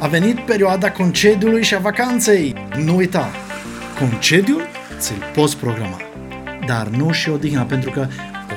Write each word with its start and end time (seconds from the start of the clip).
A 0.00 0.08
venit 0.08 0.38
perioada 0.38 0.92
concediului 0.92 1.62
și 1.62 1.74
a 1.74 1.78
vacanței. 1.78 2.54
Nu 2.84 2.96
uita, 2.96 3.30
concediul 3.98 4.60
ți-l 4.98 5.22
poți 5.34 5.56
programa, 5.56 6.00
dar 6.66 6.88
nu 6.88 7.12
și 7.12 7.28
odihna, 7.28 7.62
pentru 7.62 7.90
că 7.90 8.08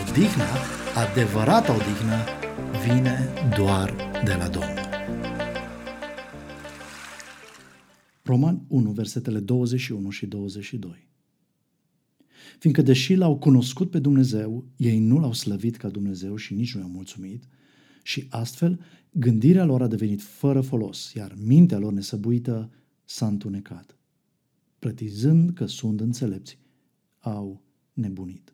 odihna, 0.09 0.45
adevărata 0.95 1.73
odihnă, 1.73 2.23
vine 2.85 3.33
doar 3.57 3.95
de 4.23 4.33
la 4.33 4.47
Domnul. 4.47 4.85
Roman 8.23 8.65
1, 8.67 8.91
versetele 8.91 9.39
21 9.39 10.09
și 10.09 10.25
22. 10.25 11.07
Fiindcă 12.59 12.81
deși 12.81 13.13
l-au 13.13 13.37
cunoscut 13.37 13.89
pe 13.89 13.99
Dumnezeu, 13.99 14.65
ei 14.77 14.99
nu 14.99 15.19
l-au 15.19 15.33
slăvit 15.33 15.75
ca 15.75 15.89
Dumnezeu 15.89 16.35
și 16.35 16.53
nici 16.53 16.73
nu 16.73 16.79
i-au 16.79 16.89
mulțumit, 16.89 17.43
și 18.03 18.27
astfel 18.29 18.79
gândirea 19.19 19.65
lor 19.65 19.81
a 19.81 19.87
devenit 19.87 20.21
fără 20.21 20.61
folos, 20.61 21.13
iar 21.13 21.35
mintea 21.43 21.77
lor 21.77 21.93
nesăbuită 21.93 22.71
s-a 23.05 23.27
întunecat. 23.27 23.97
Plătizând 24.79 25.53
că 25.53 25.65
sunt 25.65 25.99
înțelepți, 25.99 26.57
au 27.19 27.61
nebunit. 27.93 28.53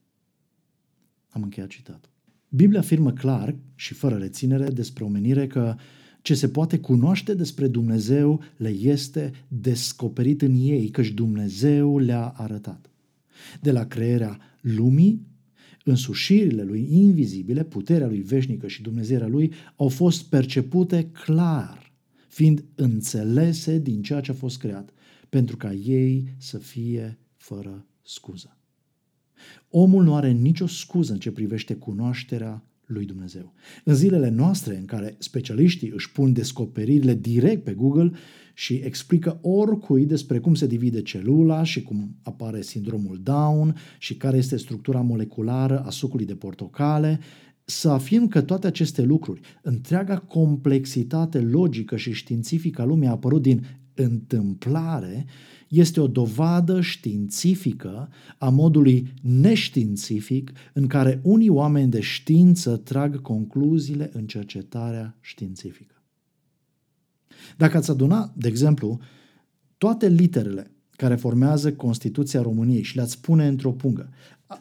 Am 1.29 1.43
încheiat 1.43 1.69
citatul. 1.69 2.11
Biblia 2.49 2.79
afirmă 2.79 3.11
clar 3.11 3.55
și 3.75 3.93
fără 3.93 4.15
reținere 4.15 4.69
despre 4.69 5.03
omenire 5.03 5.47
că 5.47 5.75
ce 6.21 6.33
se 6.33 6.49
poate 6.49 6.79
cunoaște 6.79 7.33
despre 7.33 7.67
Dumnezeu 7.67 8.41
le 8.57 8.69
este 8.69 9.31
descoperit 9.47 10.41
în 10.41 10.55
ei, 10.55 10.89
căci 10.89 11.09
Dumnezeu 11.09 11.97
le-a 11.97 12.27
arătat. 12.27 12.89
De 13.61 13.71
la 13.71 13.85
crearea 13.85 14.39
lumii 14.61 15.25
Însușirile 15.83 16.63
lui 16.63 16.87
invizibile, 16.91 17.63
puterea 17.63 18.07
lui 18.07 18.21
veșnică 18.21 18.67
și 18.67 18.81
Dumnezeirea 18.81 19.27
lui 19.27 19.53
au 19.75 19.87
fost 19.87 20.23
percepute 20.23 21.09
clar, 21.11 21.91
fiind 22.27 22.63
înțelese 22.75 23.79
din 23.79 24.01
ceea 24.01 24.21
ce 24.21 24.31
a 24.31 24.33
fost 24.33 24.57
creat, 24.57 24.93
pentru 25.29 25.57
ca 25.57 25.73
ei 25.73 26.35
să 26.37 26.57
fie 26.57 27.17
fără 27.35 27.85
scuză. 28.01 28.57
Omul 29.69 30.03
nu 30.03 30.15
are 30.15 30.31
nicio 30.31 30.67
scuză 30.67 31.13
în 31.13 31.19
ce 31.19 31.31
privește 31.31 31.75
cunoașterea 31.75 32.63
lui 32.85 33.05
Dumnezeu. 33.05 33.53
În 33.83 33.95
zilele 33.95 34.29
noastre 34.29 34.77
în 34.77 34.85
care 34.85 35.15
specialiștii 35.19 35.91
își 35.95 36.11
pun 36.11 36.33
descoperirile 36.33 37.13
direct 37.13 37.63
pe 37.63 37.73
Google 37.73 38.11
și 38.53 38.73
explică 38.73 39.39
oricui 39.41 40.05
despre 40.05 40.39
cum 40.39 40.55
se 40.55 40.67
divide 40.67 41.01
celula 41.01 41.63
și 41.63 41.81
cum 41.81 42.15
apare 42.23 42.61
sindromul 42.61 43.19
Down 43.23 43.75
și 43.99 44.17
care 44.17 44.37
este 44.37 44.57
structura 44.57 45.01
moleculară 45.01 45.79
a 45.79 45.89
sucului 45.89 46.25
de 46.25 46.35
portocale, 46.35 47.19
să 47.65 47.89
afirm 47.89 48.27
că 48.27 48.41
toate 48.41 48.67
aceste 48.67 49.01
lucruri, 49.01 49.41
întreaga 49.61 50.17
complexitate 50.17 51.39
logică 51.39 51.95
și 51.95 52.11
științifică 52.11 52.81
a 52.81 52.85
lumii 52.85 53.07
a 53.07 53.11
apărut 53.11 53.41
din 53.41 53.65
întâmplare, 53.93 55.25
este 55.73 55.99
o 55.99 56.07
dovadă 56.07 56.81
științifică 56.81 58.09
a 58.37 58.49
modului 58.49 59.13
neștiințific 59.21 60.51
în 60.73 60.87
care 60.87 61.19
unii 61.23 61.49
oameni 61.49 61.91
de 61.91 61.99
știință 61.99 62.77
trag 62.77 63.21
concluziile 63.21 64.09
în 64.13 64.25
cercetarea 64.25 65.17
științifică. 65.19 66.01
Dacă 67.57 67.77
ați 67.77 67.91
aduna, 67.91 68.33
de 68.37 68.47
exemplu, 68.47 68.99
toate 69.77 70.07
literele 70.07 70.71
care 70.89 71.15
formează 71.15 71.73
Constituția 71.73 72.41
României 72.41 72.83
și 72.83 72.95
le-ați 72.95 73.21
pune 73.21 73.47
într-o 73.47 73.71
pungă, 73.71 74.09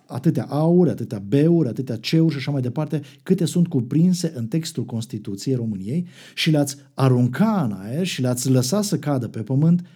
atâtea 0.06 0.44
auri, 0.44 0.90
atâtea 0.90 1.18
beuri, 1.18 1.68
atâtea 1.68 1.96
ceuri 1.96 2.32
și 2.32 2.38
așa 2.38 2.50
mai 2.50 2.60
departe, 2.60 3.02
câte 3.22 3.44
sunt 3.44 3.68
cuprinse 3.68 4.32
în 4.34 4.46
textul 4.46 4.84
Constituției 4.84 5.54
României 5.54 6.06
și 6.34 6.50
le-ați 6.50 6.76
arunca 6.94 7.62
în 7.62 7.72
aer 7.72 8.06
și 8.06 8.20
le-ați 8.20 8.50
lăsa 8.50 8.82
să 8.82 8.98
cadă 8.98 9.28
pe 9.28 9.42
pământ, 9.42 9.86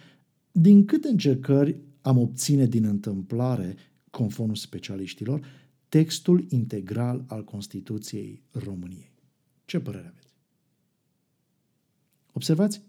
din 0.59 0.85
câte 0.85 1.07
încercări 1.07 1.75
am 2.01 2.17
obține 2.17 2.65
din 2.65 2.83
întâmplare, 2.83 3.75
conform 4.09 4.53
specialiștilor, 4.53 5.41
textul 5.89 6.45
integral 6.49 7.23
al 7.27 7.43
Constituției 7.43 8.41
României. 8.51 9.11
Ce 9.65 9.79
părere 9.79 10.07
aveți? 10.07 10.33
Observați? 12.31 12.81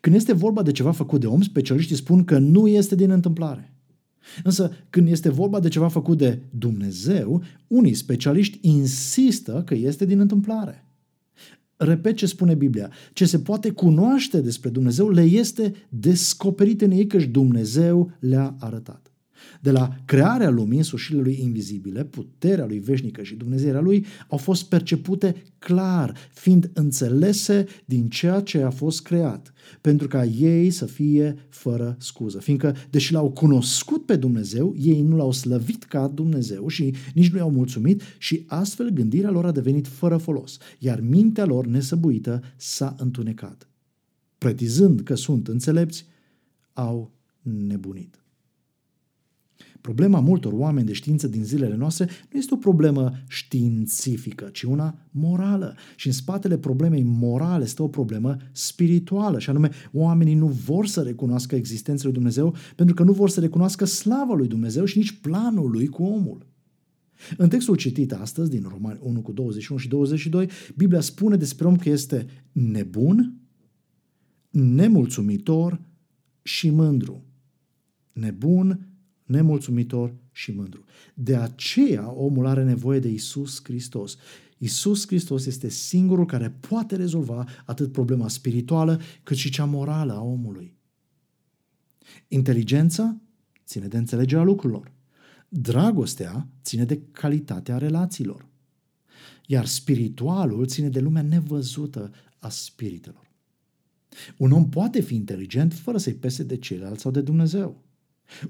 Când 0.00 0.14
este 0.14 0.32
vorba 0.32 0.62
de 0.62 0.72
ceva 0.72 0.92
făcut 0.92 1.20
de 1.20 1.26
om, 1.26 1.42
specialiștii 1.42 1.96
spun 1.96 2.24
că 2.24 2.38
nu 2.38 2.68
este 2.68 2.94
din 2.94 3.10
întâmplare. 3.10 3.74
Însă, 4.44 4.72
când 4.90 5.08
este 5.08 5.28
vorba 5.28 5.60
de 5.60 5.68
ceva 5.68 5.88
făcut 5.88 6.18
de 6.18 6.42
Dumnezeu, 6.50 7.42
unii 7.66 7.94
specialiști 7.94 8.58
insistă 8.60 9.62
că 9.66 9.74
este 9.74 10.04
din 10.04 10.20
întâmplare. 10.20 10.85
Repet 11.76 12.16
ce 12.16 12.26
spune 12.26 12.54
Biblia. 12.54 12.90
Ce 13.12 13.24
se 13.24 13.38
poate 13.38 13.70
cunoaște 13.70 14.40
despre 14.40 14.68
Dumnezeu 14.68 15.08
le 15.08 15.22
este 15.22 15.74
descoperit 15.88 16.82
în 16.82 16.90
ei 16.90 17.06
căci 17.06 17.24
Dumnezeu 17.24 18.10
le-a 18.18 18.56
arătat. 18.58 19.10
De 19.60 19.70
la 19.70 19.96
crearea 20.04 20.50
lumii, 20.50 20.78
însușirile 20.78 21.22
lui 21.22 21.38
invizibile, 21.42 22.04
puterea 22.04 22.66
lui 22.66 22.78
veșnică 22.78 23.22
și 23.22 23.34
Dumnezeirea 23.34 23.80
lui 23.80 24.06
au 24.28 24.38
fost 24.38 24.64
percepute 24.68 25.42
clar, 25.58 26.14
fiind 26.32 26.70
înțelese 26.74 27.66
din 27.84 28.08
ceea 28.08 28.40
ce 28.40 28.62
a 28.62 28.70
fost 28.70 29.02
creat, 29.02 29.52
pentru 29.80 30.08
ca 30.08 30.24
ei 30.24 30.70
să 30.70 30.86
fie 30.86 31.36
fără 31.48 31.96
scuză. 31.98 32.38
Fiindcă, 32.38 32.76
deși 32.90 33.12
l-au 33.12 33.30
cunoscut 33.30 34.06
pe 34.06 34.16
Dumnezeu, 34.16 34.74
ei 34.78 35.02
nu 35.02 35.16
l-au 35.16 35.32
slăvit 35.32 35.84
ca 35.84 36.08
Dumnezeu 36.08 36.68
și 36.68 36.94
nici 37.14 37.30
nu 37.30 37.38
i-au 37.38 37.50
mulțumit 37.50 38.02
și 38.18 38.44
astfel 38.46 38.88
gândirea 38.88 39.30
lor 39.30 39.46
a 39.46 39.52
devenit 39.52 39.86
fără 39.86 40.16
folos, 40.16 40.58
iar 40.78 41.00
mintea 41.00 41.44
lor 41.44 41.66
nesăbuită 41.66 42.42
s-a 42.56 42.94
întunecat. 42.98 43.68
Pretizând 44.38 45.00
că 45.00 45.14
sunt 45.14 45.48
înțelepți, 45.48 46.06
au 46.72 47.12
nebunit. 47.42 48.25
Problema 49.86 50.20
multor 50.20 50.52
oameni 50.52 50.86
de 50.86 50.92
știință 50.92 51.28
din 51.28 51.44
zilele 51.44 51.76
noastre 51.76 52.08
nu 52.32 52.38
este 52.38 52.54
o 52.54 52.56
problemă 52.56 53.12
științifică, 53.28 54.48
ci 54.52 54.62
una 54.62 54.98
morală. 55.10 55.74
Și 55.96 56.06
în 56.06 56.12
spatele 56.12 56.58
problemei 56.58 57.02
morale 57.02 57.66
stă 57.66 57.82
o 57.82 57.88
problemă 57.88 58.36
spirituală, 58.52 59.38
și 59.38 59.50
anume 59.50 59.70
oamenii 59.92 60.34
nu 60.34 60.46
vor 60.46 60.86
să 60.86 61.02
recunoască 61.02 61.54
existența 61.54 62.04
lui 62.04 62.12
Dumnezeu 62.12 62.54
pentru 62.76 62.94
că 62.94 63.02
nu 63.02 63.12
vor 63.12 63.30
să 63.30 63.40
recunoască 63.40 63.84
slava 63.84 64.34
lui 64.34 64.48
Dumnezeu 64.48 64.84
și 64.84 64.98
nici 64.98 65.20
planul 65.20 65.70
lui 65.70 65.86
cu 65.86 66.02
omul. 66.02 66.46
În 67.36 67.48
textul 67.48 67.76
citit 67.76 68.12
astăzi, 68.12 68.50
din 68.50 68.66
Romani 68.68 68.98
1 69.02 69.20
cu 69.20 69.32
21 69.32 69.80
și 69.80 69.88
22, 69.88 70.48
Biblia 70.76 71.00
spune 71.00 71.36
despre 71.36 71.66
om 71.66 71.76
că 71.76 71.88
este 71.88 72.26
nebun, 72.52 73.34
nemulțumitor 74.50 75.80
și 76.42 76.70
mândru. 76.70 77.24
Nebun, 78.12 78.88
nemulțumitor 79.26 80.14
și 80.32 80.50
mândru. 80.50 80.84
De 81.14 81.36
aceea 81.36 82.12
omul 82.12 82.46
are 82.46 82.64
nevoie 82.64 82.98
de 82.98 83.08
Isus 83.08 83.60
Hristos. 83.62 84.16
Isus 84.58 85.06
Hristos 85.06 85.46
este 85.46 85.68
singurul 85.68 86.26
care 86.26 86.50
poate 86.50 86.96
rezolva 86.96 87.44
atât 87.64 87.92
problema 87.92 88.28
spirituală 88.28 89.00
cât 89.22 89.36
și 89.36 89.50
cea 89.50 89.64
morală 89.64 90.12
a 90.12 90.22
omului. 90.22 90.76
Inteligența 92.28 93.20
ține 93.66 93.86
de 93.86 93.96
înțelegerea 93.96 94.44
lucrurilor. 94.44 94.92
Dragostea 95.48 96.48
ține 96.62 96.84
de 96.84 97.00
calitatea 97.10 97.78
relațiilor. 97.78 98.48
Iar 99.46 99.66
spiritualul 99.66 100.66
ține 100.66 100.88
de 100.88 101.00
lumea 101.00 101.22
nevăzută 101.22 102.12
a 102.38 102.48
spiritelor. 102.48 103.30
Un 104.36 104.52
om 104.52 104.68
poate 104.68 105.00
fi 105.00 105.14
inteligent 105.14 105.72
fără 105.72 105.98
să-i 105.98 106.14
pese 106.14 106.42
de 106.42 106.56
ceilalți 106.56 107.02
sau 107.02 107.10
de 107.10 107.20
Dumnezeu. 107.20 107.84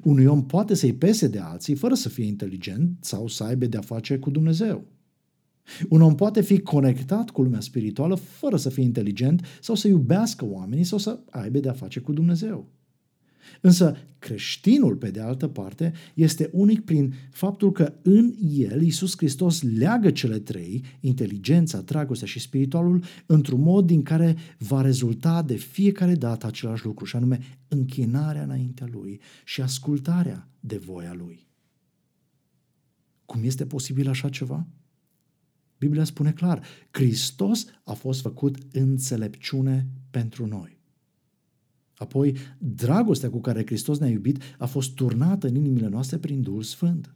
Unui 0.02 0.24
om 0.24 0.46
poate 0.46 0.74
să-i 0.74 0.94
pese 0.94 1.28
de 1.28 1.38
alții 1.38 1.74
fără 1.74 1.94
să 1.94 2.08
fie 2.08 2.24
inteligent 2.24 2.96
sau 3.00 3.28
să 3.28 3.44
aibă 3.44 3.66
de-a 3.66 3.80
face 3.80 4.18
cu 4.18 4.30
Dumnezeu. 4.30 4.84
Un 5.88 6.00
om 6.00 6.14
poate 6.14 6.40
fi 6.40 6.58
conectat 6.60 7.30
cu 7.30 7.42
lumea 7.42 7.60
spirituală 7.60 8.14
fără 8.14 8.56
să 8.56 8.68
fie 8.68 8.82
inteligent 8.82 9.44
sau 9.60 9.74
să 9.74 9.88
iubească 9.88 10.44
oamenii 10.44 10.84
sau 10.84 10.98
să 10.98 11.20
aibă 11.30 11.58
de-a 11.58 11.72
face 11.72 12.00
cu 12.00 12.12
Dumnezeu. 12.12 12.68
Însă 13.60 13.96
creștinul, 14.18 14.96
pe 14.96 15.10
de 15.10 15.20
altă 15.20 15.48
parte, 15.48 15.92
este 16.14 16.50
unic 16.52 16.84
prin 16.84 17.14
faptul 17.30 17.72
că 17.72 17.94
în 18.02 18.34
el 18.50 18.82
Iisus 18.82 19.16
Hristos 19.16 19.62
leagă 19.62 20.10
cele 20.10 20.38
trei, 20.38 20.84
inteligența, 21.00 21.80
dragostea 21.80 22.26
și 22.26 22.40
spiritualul, 22.40 23.04
într-un 23.26 23.60
mod 23.60 23.86
din 23.86 24.02
care 24.02 24.36
va 24.58 24.80
rezulta 24.80 25.42
de 25.42 25.54
fiecare 25.56 26.14
dată 26.14 26.46
același 26.46 26.84
lucru, 26.84 27.04
și 27.04 27.16
anume 27.16 27.38
închinarea 27.68 28.42
înaintea 28.42 28.86
lui 28.90 29.20
și 29.44 29.60
ascultarea 29.60 30.48
de 30.60 30.76
voia 30.76 31.14
lui. 31.14 31.46
Cum 33.24 33.44
este 33.44 33.66
posibil 33.66 34.08
așa 34.08 34.28
ceva? 34.28 34.66
Biblia 35.78 36.04
spune 36.04 36.32
clar, 36.32 36.62
Hristos 36.90 37.64
a 37.84 37.92
fost 37.92 38.20
făcut 38.20 38.56
înțelepciune 38.72 39.86
pentru 40.10 40.46
noi. 40.46 40.75
Apoi, 41.96 42.34
dragostea 42.58 43.30
cu 43.30 43.40
care 43.40 43.66
Hristos 43.66 43.98
ne-a 43.98 44.10
iubit 44.10 44.42
a 44.58 44.66
fost 44.66 44.94
turnată 44.94 45.46
în 45.46 45.54
inimile 45.54 45.88
noastre 45.88 46.16
prin 46.16 46.42
Duhul 46.42 46.62
Sfânt. 46.62 47.14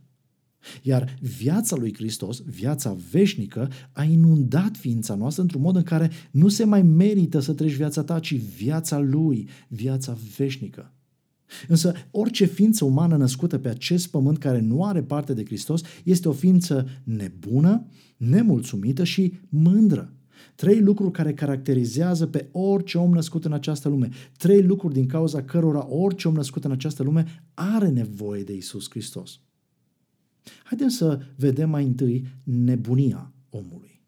Iar 0.82 1.16
viața 1.20 1.76
lui 1.76 1.94
Hristos, 1.94 2.42
viața 2.42 2.96
veșnică, 3.10 3.70
a 3.92 4.04
inundat 4.04 4.76
ființa 4.76 5.14
noastră 5.14 5.42
într-un 5.42 5.60
mod 5.60 5.76
în 5.76 5.82
care 5.82 6.10
nu 6.30 6.48
se 6.48 6.64
mai 6.64 6.82
merită 6.82 7.40
să 7.40 7.52
treci 7.52 7.74
viața 7.74 8.02
ta, 8.02 8.18
ci 8.18 8.34
viața 8.34 8.98
lui, 8.98 9.48
viața 9.68 10.18
veșnică. 10.36 10.92
Însă 11.68 11.92
orice 12.10 12.44
ființă 12.44 12.84
umană 12.84 13.16
născută 13.16 13.58
pe 13.58 13.68
acest 13.68 14.08
pământ 14.08 14.38
care 14.38 14.60
nu 14.60 14.84
are 14.84 15.02
parte 15.02 15.34
de 15.34 15.44
Hristos 15.44 15.80
este 16.04 16.28
o 16.28 16.32
ființă 16.32 16.88
nebună, 17.04 17.86
nemulțumită 18.16 19.04
și 19.04 19.32
mândră. 19.48 20.14
Trei 20.54 20.80
lucruri 20.80 21.12
care 21.12 21.34
caracterizează 21.34 22.26
pe 22.26 22.48
orice 22.52 22.98
om 22.98 23.12
născut 23.12 23.44
în 23.44 23.52
această 23.52 23.88
lume. 23.88 24.08
Trei 24.36 24.62
lucruri 24.62 24.94
din 24.94 25.06
cauza 25.06 25.42
cărora 25.42 25.86
orice 25.88 26.28
om 26.28 26.34
născut 26.34 26.64
în 26.64 26.70
această 26.70 27.02
lume 27.02 27.44
are 27.54 27.88
nevoie 27.88 28.42
de 28.42 28.54
Isus 28.54 28.90
Hristos. 28.90 29.40
Haideți 30.64 30.94
să 30.94 31.20
vedem 31.36 31.70
mai 31.70 31.84
întâi 31.84 32.26
nebunia 32.44 33.32
omului. 33.50 34.00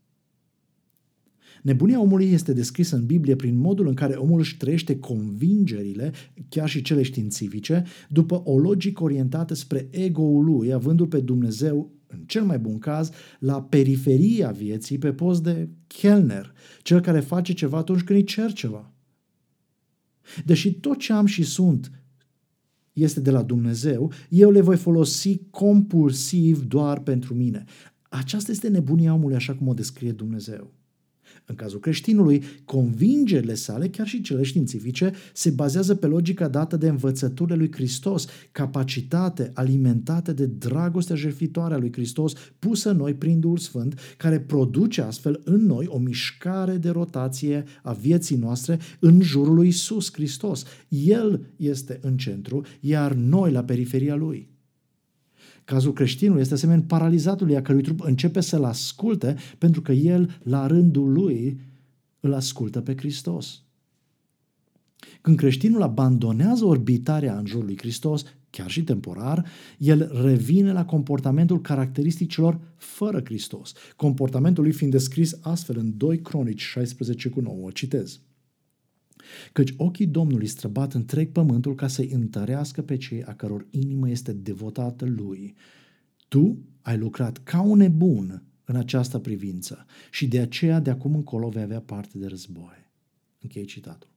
Nebunia 1.63 2.01
omului 2.01 2.31
este 2.33 2.53
descrisă 2.53 2.97
în 2.97 3.07
Biblie 3.07 3.37
prin 3.37 3.57
modul 3.57 3.87
în 3.87 3.95
care 3.95 4.15
omul 4.15 4.39
își 4.39 4.57
trăiește 4.57 4.99
convingerile, 4.99 6.13
chiar 6.49 6.69
și 6.69 6.83
cele 6.83 7.03
științifice, 7.03 7.85
după 8.09 8.43
o 8.45 8.59
logică 8.59 9.03
orientată 9.03 9.55
spre 9.55 9.89
ego-ul 9.91 10.45
lui, 10.45 10.73
avându-l 10.73 11.07
pe 11.07 11.21
Dumnezeu, 11.21 11.91
în 12.13 12.25
cel 12.27 12.45
mai 12.45 12.59
bun 12.59 12.79
caz, 12.79 13.11
la 13.39 13.63
periferia 13.63 14.51
vieții, 14.51 14.99
pe 14.99 15.13
post 15.13 15.43
de 15.43 15.69
chelner, 15.87 16.53
cel 16.83 17.01
care 17.01 17.21
face 17.21 17.53
ceva 17.53 17.79
atunci 17.79 18.03
când 18.03 18.19
îi 18.19 18.25
cer 18.25 18.53
ceva. 18.53 18.93
Deși 20.45 20.73
tot 20.73 20.99
ce 20.99 21.13
am 21.13 21.27
și 21.27 21.43
sunt 21.43 21.91
este 22.93 23.21
de 23.21 23.31
la 23.31 23.43
Dumnezeu, 23.43 24.13
eu 24.29 24.51
le 24.51 24.61
voi 24.61 24.77
folosi 24.77 25.41
compulsiv 25.51 26.63
doar 26.63 27.01
pentru 27.01 27.35
mine. 27.35 27.65
Aceasta 28.09 28.51
este 28.51 28.69
nebunia 28.69 29.15
omului 29.15 29.37
așa 29.37 29.55
cum 29.55 29.69
o 29.69 29.75
descrie 29.75 30.13
Dumnezeu. 30.13 30.73
În 31.47 31.55
cazul 31.55 31.81
creștinului, 31.81 32.43
convingerile 32.65 33.55
sale, 33.55 33.89
chiar 33.89 34.07
și 34.07 34.21
cele 34.21 34.43
științifice, 34.43 35.13
se 35.33 35.51
bazează 35.51 35.95
pe 35.95 36.07
logica 36.07 36.49
dată 36.49 36.77
de 36.77 36.89
învățăturile 36.89 37.57
lui 37.57 37.73
Hristos, 37.73 38.27
capacitate 38.53 39.51
alimentată 39.55 40.33
de 40.33 40.47
dragostea 40.47 41.17
jertfitoare 41.17 41.75
a 41.75 41.79
lui 41.79 41.93
Hristos 41.93 42.33
pusă 42.59 42.91
în 42.91 42.97
noi 42.97 43.15
prin 43.15 43.41
Duhul 43.41 43.59
Sfânt, 43.59 43.99
care 44.17 44.41
produce 44.41 45.01
astfel 45.01 45.41
în 45.45 45.67
noi 45.67 45.87
o 45.89 45.99
mișcare 45.99 46.77
de 46.77 46.89
rotație 46.89 47.65
a 47.83 47.93
vieții 47.93 48.37
noastre 48.37 48.79
în 48.99 49.21
jurul 49.21 49.55
lui 49.55 49.69
Isus 49.69 50.13
Hristos. 50.13 50.65
El 50.89 51.47
este 51.57 51.99
în 52.03 52.17
centru, 52.17 52.65
iar 52.81 53.13
noi 53.13 53.53
la 53.53 53.65
periferia 53.65 54.15
lui. 54.15 54.52
Cazul 55.65 55.93
creștinului 55.93 56.41
este 56.41 56.55
asemenea 56.55 56.85
paralizatului 56.87 57.57
a 57.57 57.63
cărui 57.63 57.83
trup 57.83 58.01
începe 58.01 58.41
să-L 58.41 58.65
asculte 58.65 59.37
pentru 59.59 59.81
că 59.81 59.93
el, 59.93 60.39
la 60.43 60.67
rândul 60.67 61.13
lui, 61.13 61.61
îl 62.21 62.35
ascultă 62.35 62.81
pe 62.81 62.97
Hristos. 62.97 63.63
Când 65.21 65.37
creștinul 65.37 65.83
abandonează 65.83 66.65
orbitarea 66.65 67.39
în 67.39 67.47
jurul 67.47 67.65
lui 67.65 67.79
Hristos, 67.79 68.25
chiar 68.51 68.71
și 68.71 68.83
temporar, 68.83 69.47
el 69.79 70.11
revine 70.25 70.73
la 70.73 70.85
comportamentul 70.85 71.61
caracteristicilor 71.61 72.61
fără 72.77 73.21
Hristos, 73.25 73.73
comportamentul 73.97 74.63
lui 74.63 74.73
fiind 74.73 74.93
descris 74.93 75.39
astfel 75.41 75.79
în 75.79 75.97
2 75.97 76.21
Cronici 76.21 76.63
16 76.63 77.29
cu 77.29 77.41
9. 77.41 77.71
Citez. 77.71 78.21
Căci 79.53 79.75
ochii 79.77 80.07
Domnului 80.07 80.47
străbat 80.47 80.93
întreg 80.95 81.33
pământul 81.33 81.75
ca 81.75 81.87
să-i 81.89 82.11
întărească 82.13 82.83
pe 82.83 82.97
cei 82.97 83.25
a 83.25 83.35
căror 83.35 83.67
inimă 83.71 84.11
este 84.11 84.33
devotată 84.33 85.05
lui. 85.05 85.55
Tu 86.29 86.59
ai 86.83 86.99
lucrat 86.99 87.39
ca 87.39 87.61
un 87.61 87.79
nebun 87.79 88.43
în 88.65 88.77
această 88.77 89.19
privință 89.19 89.87
și 90.11 90.29
de 90.29 90.41
aceea 90.41 90.81
de 90.81 90.91
acum 90.91 91.15
încolo 91.15 91.49
vei 91.49 91.63
avea 91.63 91.81
parte 91.81 92.19
de 92.19 92.27
război. 92.27 92.91
Închei 93.41 93.65
citatul. 93.65 94.12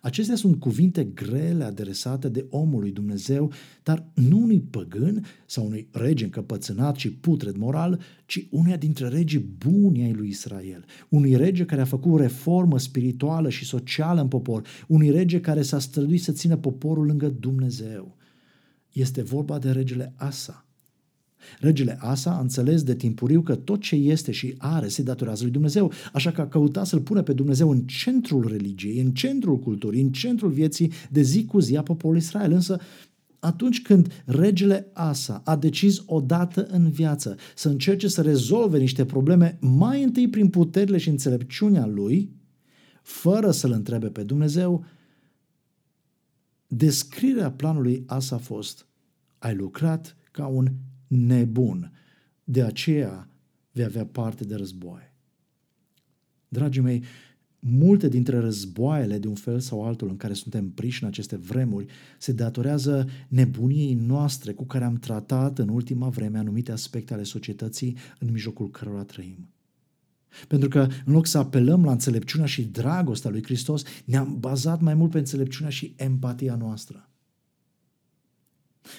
Acestea 0.00 0.36
sunt 0.36 0.60
cuvinte 0.60 1.04
grele 1.04 1.64
adresate 1.64 2.28
de 2.28 2.46
omul 2.50 2.80
lui 2.80 2.90
Dumnezeu, 2.90 3.52
dar 3.82 4.06
nu 4.14 4.38
unui 4.38 4.60
păgân 4.60 5.24
sau 5.46 5.66
unui 5.66 5.88
rege 5.92 6.24
încăpățânat 6.24 6.96
și 6.96 7.12
putred 7.12 7.56
moral, 7.56 8.00
ci 8.26 8.46
unuia 8.50 8.76
dintre 8.76 9.08
regii 9.08 9.54
buni 9.58 10.02
ai 10.02 10.12
lui 10.12 10.28
Israel. 10.28 10.84
Unui 11.08 11.36
rege 11.36 11.64
care 11.64 11.80
a 11.80 11.84
făcut 11.84 12.20
reformă 12.20 12.78
spirituală 12.78 13.48
și 13.48 13.64
socială 13.64 14.20
în 14.20 14.28
popor, 14.28 14.66
unui 14.88 15.10
rege 15.10 15.40
care 15.40 15.62
s-a 15.62 15.78
străduit 15.78 16.22
să 16.22 16.32
țină 16.32 16.56
poporul 16.56 17.06
lângă 17.06 17.28
Dumnezeu. 17.28 18.16
Este 18.92 19.22
vorba 19.22 19.58
de 19.58 19.70
regele 19.70 20.12
Asa, 20.16 20.66
Regele 21.60 21.96
Asa 22.00 22.30
a 22.30 22.40
înțeles 22.40 22.82
de 22.82 22.94
timpuriu 22.94 23.42
că 23.42 23.54
tot 23.54 23.80
ce 23.80 23.94
este 23.94 24.32
și 24.32 24.54
are 24.58 24.88
se 24.88 25.02
datorează 25.02 25.42
lui 25.42 25.52
Dumnezeu, 25.52 25.92
așa 26.12 26.30
că 26.30 26.40
a 26.40 26.46
căutat 26.46 26.86
să-L 26.86 27.00
pună 27.00 27.22
pe 27.22 27.32
Dumnezeu 27.32 27.70
în 27.70 27.80
centrul 27.80 28.48
religiei, 28.48 29.00
în 29.00 29.12
centrul 29.12 29.58
culturii, 29.58 30.02
în 30.02 30.12
centrul 30.12 30.50
vieții 30.50 30.92
de 31.10 31.22
zi 31.22 31.44
cu 31.44 31.58
zi 31.58 31.76
a 31.76 31.82
poporului 31.82 32.22
Israel. 32.22 32.52
Însă 32.52 32.80
atunci 33.38 33.82
când 33.82 34.22
regele 34.24 34.90
Asa 34.92 35.42
a 35.44 35.56
decis 35.56 36.02
odată 36.06 36.66
în 36.66 36.90
viață 36.90 37.36
să 37.54 37.68
încerce 37.68 38.08
să 38.08 38.22
rezolve 38.22 38.78
niște 38.78 39.04
probleme 39.04 39.58
mai 39.60 40.02
întâi 40.02 40.28
prin 40.28 40.48
puterile 40.48 40.98
și 40.98 41.08
înțelepciunea 41.08 41.86
lui, 41.86 42.32
fără 43.02 43.50
să-L 43.50 43.70
întrebe 43.70 44.08
pe 44.08 44.22
Dumnezeu, 44.22 44.84
descrierea 46.66 47.50
planului 47.50 48.04
Asa 48.06 48.36
a 48.36 48.38
fost 48.38 48.86
ai 49.38 49.54
lucrat 49.54 50.16
ca 50.30 50.46
un 50.46 50.68
nebun. 51.16 51.92
De 52.44 52.62
aceea 52.62 53.28
vei 53.72 53.84
avea 53.84 54.06
parte 54.06 54.44
de 54.44 54.54
războaie. 54.54 55.12
Dragii 56.48 56.82
mei, 56.82 57.02
multe 57.58 58.08
dintre 58.08 58.38
războaiele 58.38 59.18
de 59.18 59.28
un 59.28 59.34
fel 59.34 59.60
sau 59.60 59.84
altul 59.84 60.08
în 60.08 60.16
care 60.16 60.32
suntem 60.32 60.70
priși 60.70 61.02
în 61.02 61.08
aceste 61.08 61.36
vremuri 61.36 61.86
se 62.18 62.32
datorează 62.32 63.08
nebuniei 63.28 63.94
noastre 63.94 64.52
cu 64.52 64.64
care 64.64 64.84
am 64.84 64.94
tratat 64.94 65.58
în 65.58 65.68
ultima 65.68 66.08
vreme 66.08 66.38
anumite 66.38 66.72
aspecte 66.72 67.14
ale 67.14 67.22
societății 67.22 67.96
în 68.18 68.30
mijlocul 68.30 68.70
cărora 68.70 69.04
trăim. 69.04 69.48
Pentru 70.48 70.68
că 70.68 70.88
în 71.04 71.12
loc 71.12 71.26
să 71.26 71.38
apelăm 71.38 71.84
la 71.84 71.92
înțelepciunea 71.92 72.46
și 72.46 72.64
dragostea 72.64 73.30
lui 73.30 73.42
Hristos, 73.42 73.82
ne-am 74.04 74.36
bazat 74.40 74.80
mai 74.80 74.94
mult 74.94 75.10
pe 75.10 75.18
înțelepciunea 75.18 75.70
și 75.70 75.94
empatia 75.96 76.54
noastră. 76.54 77.08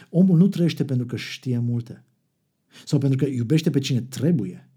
Omul 0.10 0.38
nu 0.38 0.48
trăiește 0.48 0.86
pentru 0.86 1.06
că 1.06 1.16
știe 1.16 1.58
multe 1.58 2.04
sau 2.86 3.00
pentru 3.00 3.18
că 3.18 3.26
iubește 3.26 3.70
pe 3.70 3.80
cine 3.80 4.02
trebuie 4.02 4.70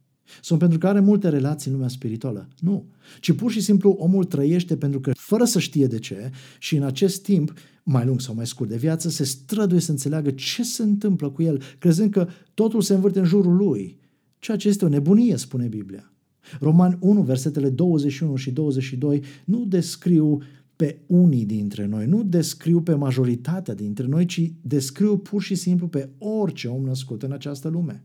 sau 0.43 0.57
pentru 0.57 0.79
că 0.79 0.87
are 0.87 1.01
multe 1.01 1.29
relații 1.29 1.71
în 1.71 1.77
lumea 1.77 1.91
spirituală. 1.91 2.49
Nu. 2.59 2.87
Ci 3.21 3.33
pur 3.33 3.51
și 3.51 3.61
simplu 3.61 3.91
omul 3.91 4.25
trăiește 4.25 4.77
pentru 4.77 5.01
că, 5.01 5.13
fără 5.15 5.45
să 5.45 5.59
știe 5.59 5.87
de 5.87 5.99
ce, 5.99 6.31
și 6.59 6.77
în 6.77 6.83
acest 6.83 7.23
timp, 7.23 7.53
mai 7.83 8.05
lung 8.05 8.21
sau 8.21 8.35
mai 8.35 8.47
scurt 8.47 8.69
de 8.69 8.77
viață, 8.77 9.09
se 9.09 9.25
străduie 9.25 9.81
să 9.81 9.91
înțeleagă 9.91 10.31
ce 10.31 10.63
se 10.63 10.83
întâmplă 10.83 11.31
cu 11.31 11.43
el, 11.43 11.63
crezând 11.79 12.11
că 12.11 12.29
totul 12.55 12.81
se 12.81 12.95
învârte 12.95 13.19
în 13.19 13.25
jurul 13.25 13.57
lui. 13.57 13.99
Ceea 14.39 14.57
ce 14.57 14.69
este 14.69 14.85
o 14.85 14.89
nebunie, 14.89 15.37
spune 15.37 15.67
Biblia. 15.67 16.13
Roman 16.61 16.99
1, 17.01 17.23
versetele 17.23 17.71
21 17.71 18.37
și 18.37 18.51
22 18.51 19.23
nu 19.45 19.65
descriu 19.65 20.43
pe 20.79 21.01
unii 21.07 21.45
dintre 21.45 21.87
noi, 21.87 22.07
nu 22.07 22.23
descriu 22.23 22.83
pe 22.83 22.95
majoritatea 22.95 23.75
dintre 23.75 24.07
noi, 24.07 24.27
ci 24.27 24.53
descriu 24.61 25.19
pur 25.19 25.43
și 25.43 25.55
simplu 25.55 25.89
pe 25.89 26.09
orice 26.19 26.69
om 26.69 26.85
născut 26.85 27.23
în 27.23 27.33
această 27.33 27.69
lume. 27.69 28.05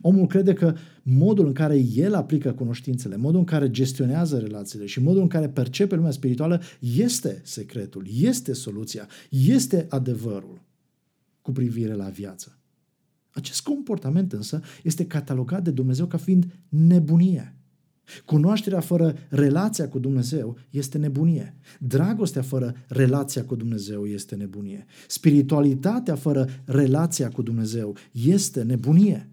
Omul 0.00 0.26
crede 0.26 0.52
că 0.52 0.74
modul 1.02 1.46
în 1.46 1.52
care 1.52 1.78
el 1.78 2.14
aplică 2.14 2.52
cunoștințele, 2.52 3.16
modul 3.16 3.38
în 3.38 3.44
care 3.44 3.70
gestionează 3.70 4.38
relațiile 4.38 4.86
și 4.86 5.00
modul 5.00 5.22
în 5.22 5.28
care 5.28 5.48
percepe 5.48 5.94
lumea 5.94 6.10
spirituală 6.10 6.60
este 6.80 7.40
secretul, 7.44 8.06
este 8.20 8.52
soluția, 8.52 9.08
este 9.30 9.86
adevărul 9.88 10.62
cu 11.42 11.52
privire 11.52 11.92
la 11.92 12.08
viață. 12.08 12.58
Acest 13.30 13.62
comportament 13.62 14.32
însă 14.32 14.60
este 14.82 15.06
catalogat 15.06 15.64
de 15.64 15.70
Dumnezeu 15.70 16.06
ca 16.06 16.16
fiind 16.16 16.46
nebunie. 16.68 17.56
Cunoașterea 18.24 18.80
fără 18.80 19.14
relația 19.28 19.88
cu 19.88 19.98
Dumnezeu 19.98 20.56
este 20.70 20.98
nebunie. 20.98 21.56
Dragostea 21.80 22.42
fără 22.42 22.74
relația 22.88 23.44
cu 23.44 23.54
Dumnezeu 23.54 24.06
este 24.06 24.34
nebunie. 24.34 24.86
Spiritualitatea 25.08 26.14
fără 26.14 26.48
relația 26.64 27.28
cu 27.28 27.42
Dumnezeu 27.42 27.96
este 28.12 28.62
nebunie. 28.62 29.28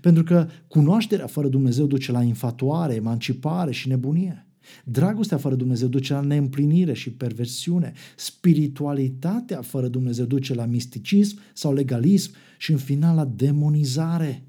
Pentru 0.00 0.22
că 0.22 0.46
cunoașterea 0.68 1.26
fără 1.26 1.48
Dumnezeu 1.48 1.86
duce 1.86 2.12
la 2.12 2.22
infatuare, 2.22 2.94
emancipare 2.94 3.72
și 3.72 3.88
nebunie. 3.88 4.44
Dragostea 4.84 5.36
fără 5.36 5.54
Dumnezeu 5.54 5.88
duce 5.88 6.12
la 6.12 6.20
neîmplinire 6.20 6.92
și 6.92 7.10
perversiune. 7.10 7.92
Spiritualitatea 8.16 9.62
fără 9.62 9.88
Dumnezeu 9.88 10.24
duce 10.24 10.54
la 10.54 10.64
misticism 10.64 11.38
sau 11.54 11.72
legalism 11.72 12.32
și 12.58 12.72
în 12.72 12.78
final 12.78 13.16
la 13.16 13.24
demonizare. 13.24 14.44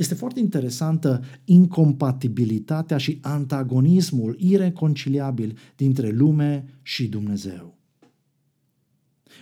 Este 0.00 0.14
foarte 0.14 0.40
interesantă 0.40 1.20
incompatibilitatea 1.44 2.96
și 2.96 3.18
antagonismul 3.20 4.36
ireconciliabil 4.38 5.56
dintre 5.76 6.10
lume 6.10 6.64
și 6.82 7.08
Dumnezeu. 7.08 7.78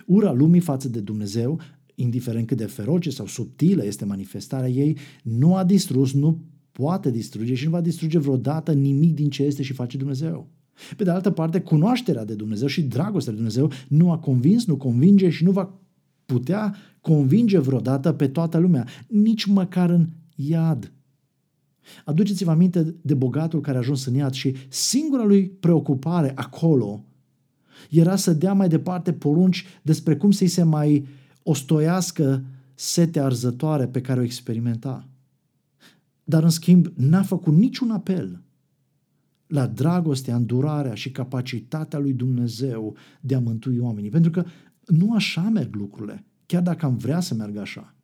Ura 0.05 0.31
lumii 0.31 0.59
față 0.59 0.89
de 0.89 0.99
Dumnezeu 0.99 1.59
indiferent 1.95 2.47
cât 2.47 2.57
de 2.57 2.65
feroce 2.65 3.09
sau 3.09 3.25
subtilă 3.25 3.85
este 3.85 4.05
manifestarea 4.05 4.69
ei, 4.69 4.97
nu 5.23 5.55
a 5.55 5.63
distrus, 5.63 6.13
nu 6.13 6.43
poate 6.71 7.11
distruge 7.11 7.53
și 7.53 7.65
nu 7.65 7.69
va 7.69 7.81
distruge 7.81 8.17
vreodată 8.17 8.73
nimic 8.73 9.15
din 9.15 9.29
ce 9.29 9.43
este 9.43 9.63
și 9.63 9.73
face 9.73 9.97
Dumnezeu. 9.97 10.49
Pe 10.97 11.03
de 11.03 11.09
altă 11.09 11.31
parte, 11.31 11.59
cunoașterea 11.59 12.25
de 12.25 12.35
Dumnezeu 12.35 12.67
și 12.67 12.81
dragostea 12.81 13.31
de 13.31 13.37
Dumnezeu 13.37 13.71
nu 13.87 14.11
a 14.11 14.17
convins, 14.17 14.65
nu 14.65 14.77
convinge 14.77 15.29
și 15.29 15.43
nu 15.43 15.51
va 15.51 15.79
putea 16.25 16.75
convinge 17.01 17.59
vreodată 17.59 18.11
pe 18.11 18.27
toată 18.27 18.57
lumea, 18.57 18.87
nici 19.07 19.45
măcar 19.45 19.89
în 19.89 20.07
iad. 20.47 20.91
Aduceți-vă 22.05 22.51
aminte 22.51 22.95
de 23.01 23.13
bogatul 23.13 23.61
care 23.61 23.77
a 23.77 23.79
ajuns 23.79 24.05
în 24.05 24.13
iad 24.13 24.33
și 24.33 24.55
singura 24.69 25.23
lui 25.23 25.49
preocupare 25.49 26.31
acolo 26.35 27.03
era 27.89 28.15
să 28.15 28.33
dea 28.33 28.53
mai 28.53 28.69
departe 28.69 29.13
porunci 29.13 29.65
despre 29.81 30.17
cum 30.17 30.31
să-i 30.31 30.47
se 30.47 30.63
mai 30.63 31.07
ostoiască 31.43 32.43
setea 32.75 33.25
arzătoare 33.25 33.87
pe 33.87 34.01
care 34.01 34.19
o 34.19 34.23
experimenta. 34.23 35.07
Dar, 36.23 36.43
în 36.43 36.49
schimb, 36.49 36.87
n-a 36.95 37.23
făcut 37.23 37.53
niciun 37.53 37.91
apel 37.91 38.41
la 39.47 39.67
dragostea, 39.67 40.35
îndurarea 40.35 40.93
și 40.93 41.11
capacitatea 41.11 41.99
lui 41.99 42.13
Dumnezeu 42.13 42.95
de 43.21 43.35
a 43.35 43.39
mântui 43.39 43.77
oamenii. 43.77 44.09
Pentru 44.09 44.31
că 44.31 44.45
nu 44.85 45.13
așa 45.13 45.41
merg 45.41 45.75
lucrurile, 45.75 46.25
chiar 46.45 46.61
dacă 46.61 46.85
am 46.85 46.97
vrea 46.97 47.19
să 47.19 47.33
meargă 47.33 47.59
așa. 47.59 47.95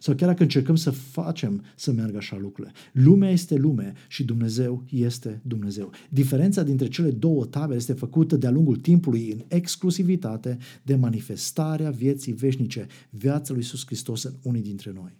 Sau 0.00 0.14
chiar 0.14 0.28
dacă 0.28 0.42
încercăm 0.42 0.76
să 0.76 0.90
facem 0.90 1.64
să 1.76 1.92
meargă 1.92 2.16
așa 2.16 2.36
lucrurile. 2.36 2.74
Lumea 2.92 3.30
este 3.30 3.56
lume 3.56 3.92
și 4.08 4.24
Dumnezeu 4.24 4.84
este 4.90 5.40
Dumnezeu. 5.44 5.90
Diferența 6.08 6.62
dintre 6.62 6.88
cele 6.88 7.10
două 7.10 7.44
tabere 7.44 7.78
este 7.78 7.92
făcută 7.92 8.36
de-a 8.36 8.50
lungul 8.50 8.76
timpului 8.76 9.30
în 9.30 9.44
exclusivitate 9.48 10.58
de 10.82 10.94
manifestarea 10.94 11.90
vieții 11.90 12.32
veșnice, 12.32 12.86
viața 13.10 13.52
lui 13.52 13.62
Iisus 13.62 13.86
Hristos 13.86 14.22
în 14.22 14.32
unii 14.42 14.62
dintre 14.62 14.92
noi. 14.94 15.16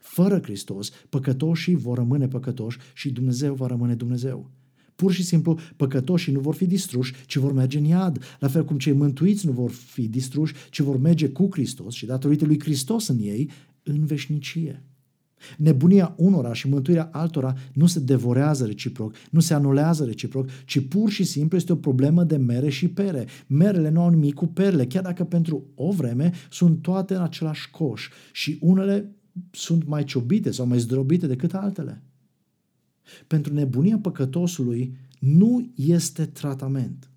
Fără 0.00 0.40
Hristos, 0.42 0.90
păcătoșii 1.08 1.74
vor 1.74 1.96
rămâne 1.96 2.28
păcătoși 2.28 2.78
și 2.94 3.10
Dumnezeu 3.10 3.54
va 3.54 3.66
rămâne 3.66 3.94
Dumnezeu. 3.94 4.50
Pur 4.96 5.12
și 5.12 5.22
simplu, 5.22 5.58
păcătoșii 5.76 6.32
nu 6.32 6.40
vor 6.40 6.54
fi 6.54 6.66
distruși, 6.66 7.14
ci 7.26 7.36
vor 7.36 7.52
merge 7.52 7.78
în 7.78 7.84
iad. 7.84 8.22
La 8.40 8.48
fel 8.48 8.64
cum 8.64 8.78
cei 8.78 8.92
mântuiți 8.92 9.46
nu 9.46 9.52
vor 9.52 9.70
fi 9.70 10.08
distruși, 10.08 10.54
ci 10.70 10.80
vor 10.80 10.98
merge 10.98 11.28
cu 11.28 11.48
Hristos 11.50 11.94
și 11.94 12.06
datorită 12.06 12.44
lui 12.44 12.60
Hristos 12.60 13.08
în 13.08 13.18
ei, 13.18 13.50
în 13.88 14.04
veșnicie. 14.04 14.82
Nebunia 15.56 16.14
unora 16.16 16.52
și 16.52 16.68
mântuirea 16.68 17.08
altora 17.12 17.54
nu 17.72 17.86
se 17.86 18.00
devorează 18.00 18.66
reciproc, 18.66 19.14
nu 19.30 19.40
se 19.40 19.54
anulează 19.54 20.04
reciproc, 20.04 20.48
ci 20.64 20.88
pur 20.88 21.10
și 21.10 21.24
simplu 21.24 21.56
este 21.56 21.72
o 21.72 21.76
problemă 21.76 22.24
de 22.24 22.36
mere 22.36 22.68
și 22.68 22.88
pere. 22.88 23.26
Merele 23.46 23.88
nu 23.88 24.00
au 24.00 24.10
nimic 24.10 24.34
cu 24.34 24.46
perle, 24.46 24.86
chiar 24.86 25.02
dacă 25.02 25.24
pentru 25.24 25.66
o 25.74 25.90
vreme 25.90 26.32
sunt 26.50 26.82
toate 26.82 27.14
în 27.14 27.22
același 27.22 27.70
coș 27.70 28.08
și 28.32 28.58
unele 28.60 29.16
sunt 29.50 29.86
mai 29.86 30.04
ciobite 30.04 30.50
sau 30.50 30.66
mai 30.66 30.78
zdrobite 30.78 31.26
decât 31.26 31.54
altele. 31.54 32.02
Pentru 33.26 33.52
nebunia 33.52 33.98
păcătosului 33.98 34.96
nu 35.18 35.72
este 35.74 36.26
tratament. 36.26 37.10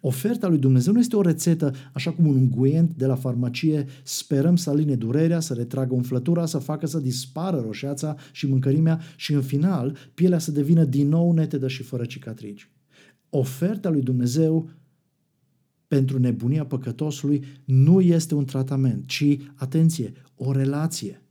Oferta 0.00 0.48
lui 0.48 0.58
Dumnezeu 0.58 0.92
nu 0.92 0.98
este 0.98 1.16
o 1.16 1.20
rețetă, 1.20 1.74
așa 1.92 2.12
cum 2.12 2.26
un 2.26 2.36
unguent 2.36 2.94
de 2.96 3.06
la 3.06 3.14
farmacie 3.14 3.86
sperăm 4.02 4.56
să 4.56 4.70
aline 4.70 4.94
durerea, 4.94 5.40
să 5.40 5.54
retragă 5.54 5.94
umflătura, 5.94 6.46
să 6.46 6.58
facă 6.58 6.86
să 6.86 6.98
dispară 6.98 7.60
roșeața 7.60 8.16
și 8.32 8.46
mâncărimea 8.46 9.00
și 9.16 9.32
în 9.32 9.42
final 9.42 9.96
pielea 10.14 10.38
să 10.38 10.50
devină 10.50 10.84
din 10.84 11.08
nou 11.08 11.32
netedă 11.32 11.68
și 11.68 11.82
fără 11.82 12.04
cicatrici. 12.04 12.70
Oferta 13.30 13.88
lui 13.88 14.02
Dumnezeu 14.02 14.70
pentru 15.88 16.18
nebunia 16.18 16.64
păcătosului 16.64 17.44
nu 17.64 18.00
este 18.00 18.34
un 18.34 18.44
tratament, 18.44 19.06
ci, 19.06 19.36
atenție, 19.54 20.12
o 20.34 20.52
relație. 20.52 21.22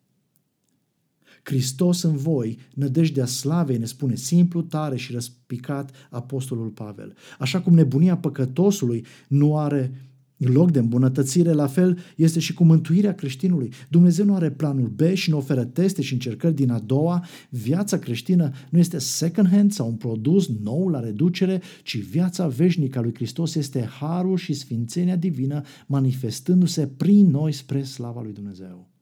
Hristos 1.48 2.01
în 2.01 2.16
voi, 2.16 2.58
nădejdea 2.74 3.25
slavei, 3.25 3.77
ne 3.77 3.86
spune 3.86 4.16
simplu, 4.16 4.62
tare 4.62 4.98
și 4.98 5.12
răspicat 5.12 5.92
apostolul 6.10 6.68
Pavel. 6.68 7.13
Așa 7.39 7.62
cum 7.62 7.74
nebunia 7.74 8.18
păcătosului 8.18 9.06
nu 9.27 9.58
are 9.58 9.92
loc 10.38 10.72
de 10.72 10.80
îmbunătățire, 10.80 11.51
la 11.51 11.68
fel 11.68 11.98
este 12.16 12.39
și 12.39 12.54
cu 12.54 12.63
mântuirea 12.63 13.13
creștinului. 13.13 13.72
Dumnezeu 13.89 14.25
nu 14.25 14.36
are 14.36 14.51
planul 14.51 14.88
B 14.88 15.01
și 15.13 15.30
nu 15.30 15.38
oferă 15.38 15.63
teste 15.63 16.01
și 16.01 16.13
încercări 16.13 16.56
din 16.56 16.70
a 16.70 16.80
doua. 16.80 17.25
Viața 17.50 17.98
creștină 18.00 18.51
nu 18.70 18.80
este 18.80 18.98
second 18.98 19.48
hand 19.50 19.72
sau 19.72 19.88
un 19.88 19.96
produs 19.96 20.50
nou 20.63 20.88
la 20.88 21.00
reducere, 21.00 21.62
ci 21.84 21.98
viața 21.98 22.48
veșnică 22.48 22.98
a 22.98 23.01
lui 23.01 23.13
Hristos 23.13 23.56
este 23.56 23.89
harul 24.00 24.38
și 24.38 24.54
sfințenia 24.54 25.16
divină 25.16 25.62
manifestându-se 25.86 26.88
prin 26.88 27.30
noi 27.30 27.51
spre 27.51 27.84
slava 27.84 28.22
lui 28.22 28.34
Dumnezeu. 28.34 28.97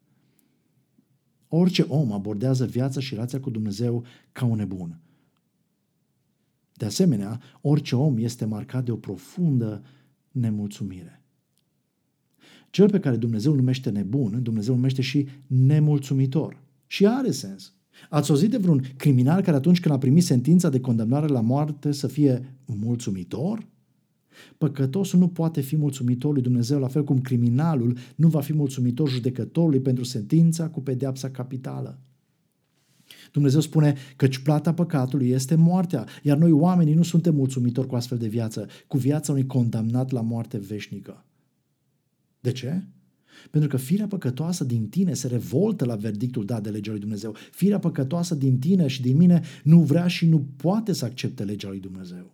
Orice 1.58 1.82
om 1.82 2.12
abordează 2.12 2.66
viața 2.66 3.00
și 3.00 3.14
relația 3.14 3.40
cu 3.40 3.50
Dumnezeu 3.50 4.04
ca 4.32 4.46
un 4.46 4.58
nebun. 4.58 5.00
De 6.74 6.86
asemenea, 6.86 7.42
orice 7.62 7.96
om 7.96 8.18
este 8.18 8.46
marcat 8.46 8.86
de 8.86 8.92
o 8.92 8.96
profundă 8.96 9.84
nemulțumire. 10.32 11.24
Cel 12.70 12.90
pe 12.90 13.00
care 13.00 13.16
Dumnezeu 13.16 13.52
îl 13.52 13.58
numește 13.58 13.90
nebun, 13.90 14.44
Dumnezeu 14.44 14.74
îl 14.74 14.80
numește 14.80 15.02
și 15.02 15.28
nemulțumitor. 15.48 16.62
Și 16.88 17.08
are 17.08 17.32
sens. 17.32 17.74
Ați 18.10 18.30
auzit 18.30 18.50
de 18.50 18.58
vreun 18.58 18.84
criminal 18.98 19.42
care 19.42 19.58
atunci 19.58 19.80
când 19.80 19.94
a 19.94 19.98
primit 19.98 20.24
sentința 20.24 20.70
de 20.70 20.80
condamnare 20.80 21.28
la 21.28 21.42
moarte 21.42 21.92
să 21.92 22.08
fie 22.08 22.56
mulțumitor? 22.66 23.68
Păcătosul 24.58 25.20
nu 25.20 25.28
poate 25.28 25.62
fi 25.62 25.76
mulțumitor 25.76 26.34
lui 26.34 26.42
Dumnezeu, 26.42 26.80
la 26.80 26.88
fel 26.88 27.04
cum 27.04 27.22
criminalul 27.22 27.98
nu 28.16 28.28
va 28.28 28.42
fi 28.42 28.54
mulțumitor 28.54 29.10
judecătorului 29.10 29.80
pentru 29.80 30.04
sentința 30.04 30.70
cu 30.70 30.82
pedeapsa 30.82 31.30
capitală. 31.30 32.00
Dumnezeu 33.32 33.60
spune 33.60 33.96
căci 34.16 34.38
plata 34.38 34.74
păcatului 34.74 35.30
este 35.30 35.56
moartea, 35.56 36.08
iar 36.24 36.38
noi 36.38 36.52
oamenii 36.52 36.94
nu 36.94 37.04
suntem 37.04 37.36
mulțumitori 37.36 37.88
cu 37.88 37.96
astfel 37.96 38.18
de 38.18 38.28
viață, 38.28 38.68
cu 38.88 38.98
viața 38.98 39.32
unui 39.32 39.46
condamnat 39.46 40.12
la 40.12 40.22
moarte 40.22 40.58
veșnică. 40.58 41.26
De 42.40 42.52
ce? 42.52 42.84
Pentru 43.52 43.70
că 43.70 43.78
firea 43.78 44.08
păcătoasă 44.08 44.64
din 44.64 44.90
tine 44.90 45.14
se 45.14 45.28
revoltă 45.28 45.86
la 45.86 45.96
verdictul 45.96 46.46
dat 46.46 46.64
de 46.64 46.70
legea 46.70 46.92
lui 46.92 47.00
Dumnezeu. 47.00 47.36
Firea 47.52 47.80
păcătoasă 47.80 48.36
din 48.36 48.60
tine 48.60 48.88
și 48.88 49.02
din 49.02 49.18
mine 49.18 49.42
nu 49.64 49.82
vrea 49.82 50.08
și 50.08 50.26
nu 50.26 50.48
poate 50.56 50.94
să 50.94 51.06
accepte 51.06 51.44
legea 51.44 51.68
lui 51.68 51.80
Dumnezeu. 51.80 52.34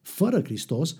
Fără 0.00 0.42
Hristos, 0.42 0.96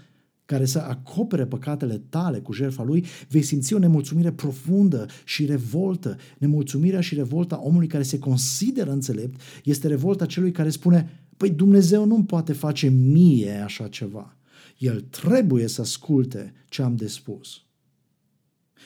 care 0.53 0.65
să 0.65 0.79
acopere 0.79 1.47
păcatele 1.47 2.03
tale 2.09 2.39
cu 2.39 2.53
jertfa 2.53 2.83
lui, 2.83 3.05
vei 3.29 3.43
simți 3.43 3.75
o 3.75 3.79
nemulțumire 3.79 4.33
profundă 4.33 5.07
și 5.25 5.45
revoltă. 5.45 6.17
Nemulțumirea 6.39 7.01
și 7.01 7.15
revolta 7.15 7.61
omului 7.63 7.87
care 7.87 8.03
se 8.03 8.19
consideră 8.19 8.91
înțelept 8.91 9.41
este 9.65 9.89
revolta 9.89 10.27
celui 10.27 10.51
care 10.51 10.71
spune, 10.71 11.27
păi 11.37 11.51
Dumnezeu 11.51 12.05
nu 12.05 12.25
poate 12.25 12.53
face 12.53 12.89
mie 12.89 13.63
așa 13.65 13.89
ceva. 13.89 14.37
El 14.79 15.01
trebuie 15.01 15.67
să 15.67 15.81
asculte 15.81 16.53
ce 16.69 16.83
am 16.83 16.97
de 16.97 17.07
spus. 17.07 17.63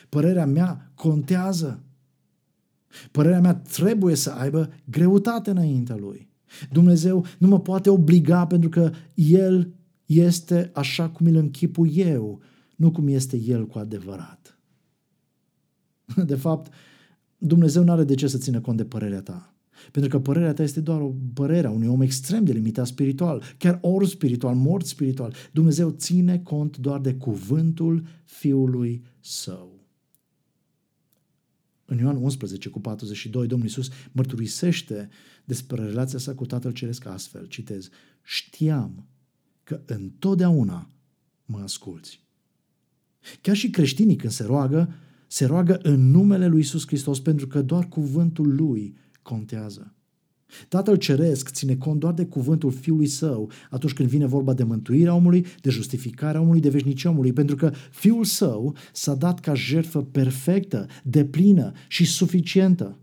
Părerea 0.09 0.45
mea 0.45 0.91
contează. 0.95 1.83
Părerea 3.11 3.39
mea 3.39 3.55
trebuie 3.55 4.15
să 4.15 4.29
aibă 4.29 4.69
greutate 4.85 5.49
înaintea 5.49 5.95
lui. 5.95 6.29
Dumnezeu 6.71 7.25
nu 7.37 7.47
mă 7.47 7.59
poate 7.59 7.89
obliga 7.89 8.45
pentru 8.45 8.69
că 8.69 8.91
El 9.13 9.73
este 10.07 10.71
așa 10.73 11.09
cum 11.09 11.25
îl 11.25 11.35
închipu 11.35 11.85
eu, 11.85 12.41
nu 12.75 12.91
cum 12.91 13.07
este 13.07 13.37
el 13.37 13.67
cu 13.67 13.77
adevărat. 13.77 14.59
De 16.25 16.35
fapt, 16.35 16.73
Dumnezeu 17.37 17.83
nu 17.83 17.91
are 17.91 18.03
de 18.03 18.15
ce 18.15 18.27
să 18.27 18.37
țină 18.37 18.61
cont 18.61 18.77
de 18.77 18.85
părerea 18.85 19.21
ta. 19.21 19.51
Pentru 19.91 20.11
că 20.11 20.19
părerea 20.19 20.53
ta 20.53 20.63
este 20.63 20.81
doar 20.81 21.01
o 21.01 21.15
părere 21.33 21.67
a 21.67 21.71
unui 21.71 21.87
om 21.87 22.01
extrem 22.01 22.43
de 22.43 22.51
limitat 22.51 22.87
spiritual, 22.87 23.43
chiar 23.57 23.77
or 23.81 24.05
spiritual, 24.05 24.55
mort 24.55 24.85
spiritual. 24.85 25.33
Dumnezeu 25.51 25.89
ține 25.89 26.39
cont 26.39 26.77
doar 26.77 26.99
de 26.99 27.13
cuvântul 27.13 28.05
Fiului 28.23 29.03
Său. 29.19 29.77
În 31.85 31.97
Ioan 31.97 32.15
11 32.15 32.69
cu 32.69 32.79
42, 32.79 33.47
Domnul 33.47 33.67
Iisus 33.67 33.89
mărturisește 34.11 35.09
despre 35.45 35.83
relația 35.83 36.19
sa 36.19 36.35
cu 36.35 36.45
Tatăl 36.45 36.71
Ceresc 36.71 37.05
astfel, 37.05 37.45
citez, 37.45 37.89
știam 38.23 39.05
că 39.67 39.81
întotdeauna 39.85 40.89
mă 41.45 41.59
asculți. 41.63 42.23
Chiar 43.41 43.55
și 43.55 43.69
creștinii 43.69 44.15
când 44.15 44.31
se 44.31 44.43
roagă, 44.43 44.93
se 45.27 45.45
roagă 45.45 45.79
în 45.81 46.11
numele 46.11 46.47
lui 46.47 46.59
Isus 46.59 46.87
Hristos 46.87 47.19
pentru 47.19 47.47
că 47.47 47.61
doar 47.61 47.87
cuvântul 47.87 48.55
lui 48.55 48.97
contează. 49.21 49.95
Tatăl 50.67 50.95
Ceresc 50.95 51.49
ține 51.49 51.75
cont 51.75 51.99
doar 51.99 52.13
de 52.13 52.25
cuvântul 52.25 52.71
Fiului 52.71 53.07
Său 53.07 53.51
atunci 53.69 53.93
când 53.93 54.09
vine 54.09 54.25
vorba 54.25 54.53
de 54.53 54.63
mântuirea 54.63 55.13
omului, 55.13 55.45
de 55.61 55.69
justificarea 55.69 56.41
omului, 56.41 56.61
de 56.61 56.69
veșnicia 56.69 57.09
omului, 57.09 57.33
pentru 57.33 57.55
că 57.55 57.71
Fiul 57.91 58.23
Său 58.23 58.75
s-a 58.93 59.15
dat 59.15 59.39
ca 59.39 59.53
jertfă 59.53 60.03
perfectă, 60.03 60.85
deplină 61.03 61.71
și 61.87 62.05
suficientă 62.05 62.97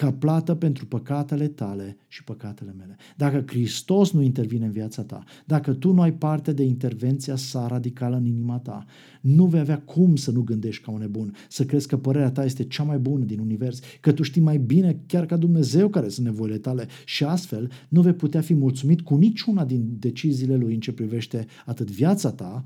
ca 0.00 0.12
plată 0.12 0.54
pentru 0.54 0.86
păcatele 0.86 1.48
tale 1.48 1.96
și 2.08 2.24
păcatele 2.24 2.74
mele. 2.78 2.96
Dacă 3.16 3.44
Hristos 3.46 4.12
nu 4.12 4.22
intervine 4.22 4.64
în 4.64 4.72
viața 4.72 5.02
ta, 5.02 5.24
dacă 5.46 5.72
tu 5.72 5.92
nu 5.92 6.00
ai 6.00 6.12
parte 6.12 6.52
de 6.52 6.62
intervenția 6.62 7.36
sa 7.36 7.66
radicală 7.66 8.16
în 8.16 8.24
inima 8.24 8.58
ta, 8.58 8.84
nu 9.20 9.46
vei 9.46 9.60
avea 9.60 9.80
cum 9.80 10.16
să 10.16 10.30
nu 10.30 10.40
gândești 10.40 10.84
ca 10.84 10.90
un 10.90 10.98
nebun, 10.98 11.34
să 11.48 11.64
crezi 11.64 11.88
că 11.88 11.96
părerea 11.96 12.30
ta 12.30 12.44
este 12.44 12.64
cea 12.64 12.82
mai 12.82 12.98
bună 12.98 13.24
din 13.24 13.38
univers, 13.38 13.80
că 14.00 14.12
tu 14.12 14.22
știi 14.22 14.40
mai 14.40 14.58
bine 14.58 15.02
chiar 15.06 15.26
ca 15.26 15.36
Dumnezeu 15.36 15.88
care 15.88 16.08
sunt 16.08 16.26
nevoile 16.26 16.58
tale 16.58 16.86
și 17.04 17.24
astfel 17.24 17.70
nu 17.88 18.00
vei 18.00 18.14
putea 18.14 18.40
fi 18.40 18.54
mulțumit 18.54 19.00
cu 19.00 19.16
niciuna 19.16 19.64
din 19.64 19.96
deciziile 19.98 20.56
lui 20.56 20.74
în 20.74 20.80
ce 20.80 20.92
privește 20.92 21.46
atât 21.66 21.90
viața 21.90 22.32
ta 22.32 22.64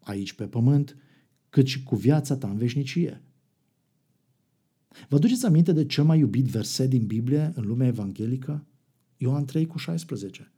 aici 0.00 0.32
pe 0.32 0.44
pământ, 0.44 0.96
cât 1.48 1.66
și 1.66 1.82
cu 1.82 1.96
viața 1.96 2.36
ta 2.36 2.48
în 2.48 2.56
veșnicie. 2.56 3.22
Vă 5.08 5.18
duceți 5.18 5.46
aminte 5.46 5.72
de 5.72 5.86
cel 5.86 6.04
mai 6.04 6.18
iubit 6.18 6.44
verset 6.44 6.88
din 6.88 7.06
Biblie 7.06 7.52
în 7.54 7.66
lumea 7.66 7.86
evanghelică? 7.86 8.66
Ioan 9.16 9.44
3 9.44 9.66
cu 9.66 9.78
16. 9.78 10.52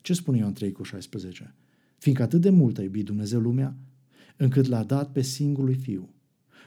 Ce 0.00 0.12
spune 0.12 0.38
Ioan 0.38 0.52
3 0.52 0.72
cu 0.72 0.82
16? 0.82 1.54
Fiindcă 1.98 2.22
atât 2.22 2.40
de 2.40 2.50
mult 2.50 2.78
a 2.78 2.82
iubit 2.82 3.04
Dumnezeu 3.04 3.40
lumea, 3.40 3.76
încât 4.36 4.66
l-a 4.66 4.82
dat 4.82 5.12
pe 5.12 5.22
singurul 5.22 5.74
fiu, 5.74 6.14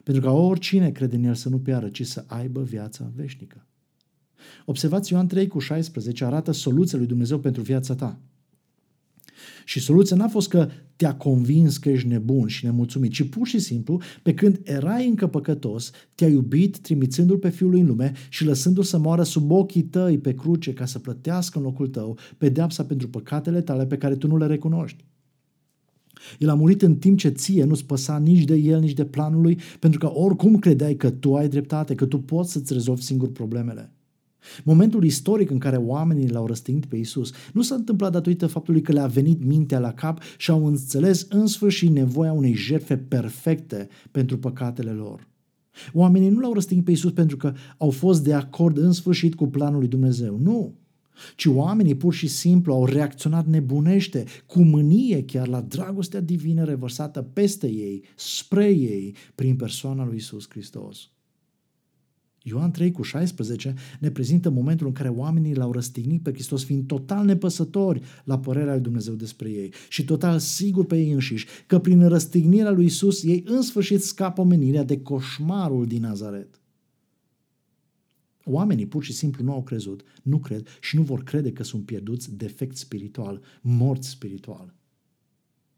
pentru 0.04 0.24
ca 0.24 0.32
oricine 0.32 0.92
crede 0.92 1.16
în 1.16 1.24
el 1.24 1.36
să 1.36 1.50
nu 1.50 1.60
piară, 1.60 1.90
ci 1.90 2.06
să 2.06 2.24
aibă 2.28 2.64
viața 2.64 3.12
veșnică. 3.16 3.66
Observați 4.66 5.12
Ioan 5.14 5.28
3 5.28 5.48
cu 5.48 5.60
16 5.60 6.26
arată 6.26 6.52
soluția 6.52 6.98
lui 6.98 7.08
Dumnezeu 7.08 7.40
pentru 7.40 7.62
viața 7.62 7.96
ta. 7.96 8.20
Și 9.66 9.80
soluția 9.80 10.16
n-a 10.16 10.28
fost 10.28 10.50
că 10.50 10.70
te-a 10.96 11.16
convins 11.16 11.78
că 11.78 11.90
ești 11.90 12.08
nebun 12.08 12.48
și 12.48 12.66
nemulțumit, 12.66 13.12
ci 13.12 13.30
pur 13.30 13.48
și 13.48 13.60
simplu, 13.60 14.02
pe 14.24 14.34
când 14.34 14.60
erai 14.64 15.08
încă 15.08 15.28
păcătos, 15.28 15.92
te-a 16.16 16.28
iubit 16.28 16.78
trimițându-l 16.78 17.38
pe 17.38 17.50
Fiul 17.50 17.70
lui 17.70 17.80
în 17.80 17.88
lume 17.88 18.12
și 18.30 18.46
lăsându-l 18.46 18.84
să 18.84 18.98
moară 18.98 19.24
sub 19.24 19.52
ochii 19.52 19.84
tăi 19.84 20.18
pe 20.18 20.34
cruce 20.34 20.74
ca 20.74 20.86
să 20.86 21.00
plătească 21.00 21.58
în 21.58 21.64
locul 21.64 21.88
tău 21.88 22.18
pedeapsa 22.38 22.84
pentru 22.84 23.10
păcatele 23.10 23.62
tale 23.62 23.86
pe 23.86 23.98
care 23.98 24.16
tu 24.16 24.28
nu 24.28 24.38
le 24.38 24.46
recunoști. 24.46 25.04
El 26.40 26.50
a 26.50 26.54
murit 26.54 26.82
în 26.82 26.96
timp 26.96 27.18
ce 27.18 27.30
ție 27.30 27.64
nu-ți 27.64 27.86
păsa 27.86 28.18
nici 28.18 28.44
de 28.44 28.56
el, 28.56 28.80
nici 28.80 28.94
de 28.94 29.06
planul 29.06 29.42
lui, 29.42 29.60
pentru 29.80 30.00
că 30.00 30.12
oricum 30.14 30.60
credeai 30.60 30.96
că 30.96 31.10
tu 31.10 31.36
ai 31.36 31.50
dreptate, 31.50 31.96
că 31.96 32.06
tu 32.06 32.20
poți 32.20 32.52
să-ți 32.52 32.74
rezolvi 32.74 33.02
singur 33.02 33.32
problemele. 33.32 33.94
Momentul 34.64 35.04
istoric 35.04 35.50
în 35.50 35.58
care 35.58 35.76
oamenii 35.76 36.30
l-au 36.30 36.48
răstignit 36.48 36.86
pe 36.86 36.96
Isus 36.96 37.32
nu 37.54 37.62
s-a 37.62 37.76
întâmplat 37.76 38.12
datorită 38.12 38.48
faptului 38.48 38.82
că 38.82 38.92
le-a 38.92 39.08
venit 39.08 39.44
mintea 39.46 39.80
la 39.80 39.94
cap 39.94 40.22
și 40.38 40.52
au 40.52 40.66
înțeles 40.66 41.26
în 41.30 41.48
sfârșit 41.48 41.90
nevoia 41.90 42.32
unei 42.32 42.54
jertfe 42.54 42.98
perfecte 42.98 43.88
pentru 44.12 44.38
păcatele 44.38 44.92
lor. 44.92 45.28
Oamenii 45.94 46.30
nu 46.30 46.40
l-au 46.40 46.54
răstignit 46.54 46.86
pe 46.86 46.92
Isus 46.92 47.12
pentru 47.12 47.38
că 47.38 47.54
au 47.78 47.90
fost 47.90 48.24
de 48.24 48.34
acord 48.34 48.78
în 48.78 48.92
sfârșit 48.92 49.36
cu 49.36 49.48
planul 49.48 49.80
lui 49.80 49.88
Dumnezeu. 49.88 50.38
Nu 50.38 50.80
ci 51.36 51.46
oamenii 51.46 51.96
pur 51.96 52.14
și 52.14 52.28
simplu 52.28 52.74
au 52.74 52.86
reacționat 52.86 53.48
nebunește, 53.48 54.26
cu 54.46 54.62
mânie 54.62 55.24
chiar 55.24 55.48
la 55.48 55.62
dragostea 55.62 56.20
divină 56.20 56.64
revărsată 56.64 57.22
peste 57.22 57.68
ei, 57.68 58.04
spre 58.16 58.70
ei, 58.70 59.16
prin 59.36 59.56
persoana 59.56 60.06
lui 60.06 60.16
Isus 60.16 60.46
Hristos. 60.50 61.10
Ioan 62.44 62.72
3 62.72 62.92
cu 62.92 63.02
16 63.02 63.74
ne 64.00 64.12
prezintă 64.12 64.50
momentul 64.50 64.88
în 64.88 64.94
care 64.94 65.10
oamenii 65.10 65.56
l-au 65.56 65.72
răstignit 65.72 66.22
pe 66.22 66.32
Hristos 66.32 66.64
fiind 66.64 66.88
total 66.88 67.26
nepăsători 67.26 68.02
la 68.24 68.40
părerea 68.40 68.74
lui 68.74 68.82
Dumnezeu 68.82 69.14
despre 69.14 69.50
ei 69.50 69.74
și 69.90 70.06
total 70.06 70.40
sigur 70.40 70.86
pe 70.86 70.98
ei 70.98 71.12
înșiși 71.12 71.46
că 71.68 71.80
prin 71.80 72.08
răstignirea 72.08 72.72
lui 72.72 72.86
Isus 72.86 73.24
ei 73.24 73.44
în 73.48 73.62
sfârșit 73.62 74.04
scapă 74.04 74.42
omenirea 74.42 74.84
de 74.84 75.02
coșmarul 75.02 75.86
din 75.86 76.02
Nazaret. 76.02 76.62
Oamenii 78.44 78.88
pur 78.88 79.04
și 79.04 79.14
simplu 79.14 79.44
nu 79.44 79.52
au 79.52 79.64
crezut, 79.64 80.04
nu 80.24 80.40
cred 80.40 80.68
și 80.82 80.96
nu 80.96 81.02
vor 81.02 81.24
crede 81.24 81.52
că 81.52 81.64
sunt 81.64 81.86
pierduți 81.86 82.36
defect 82.36 82.78
spiritual, 82.78 83.42
morți 83.62 84.10
spiritual. 84.10 84.74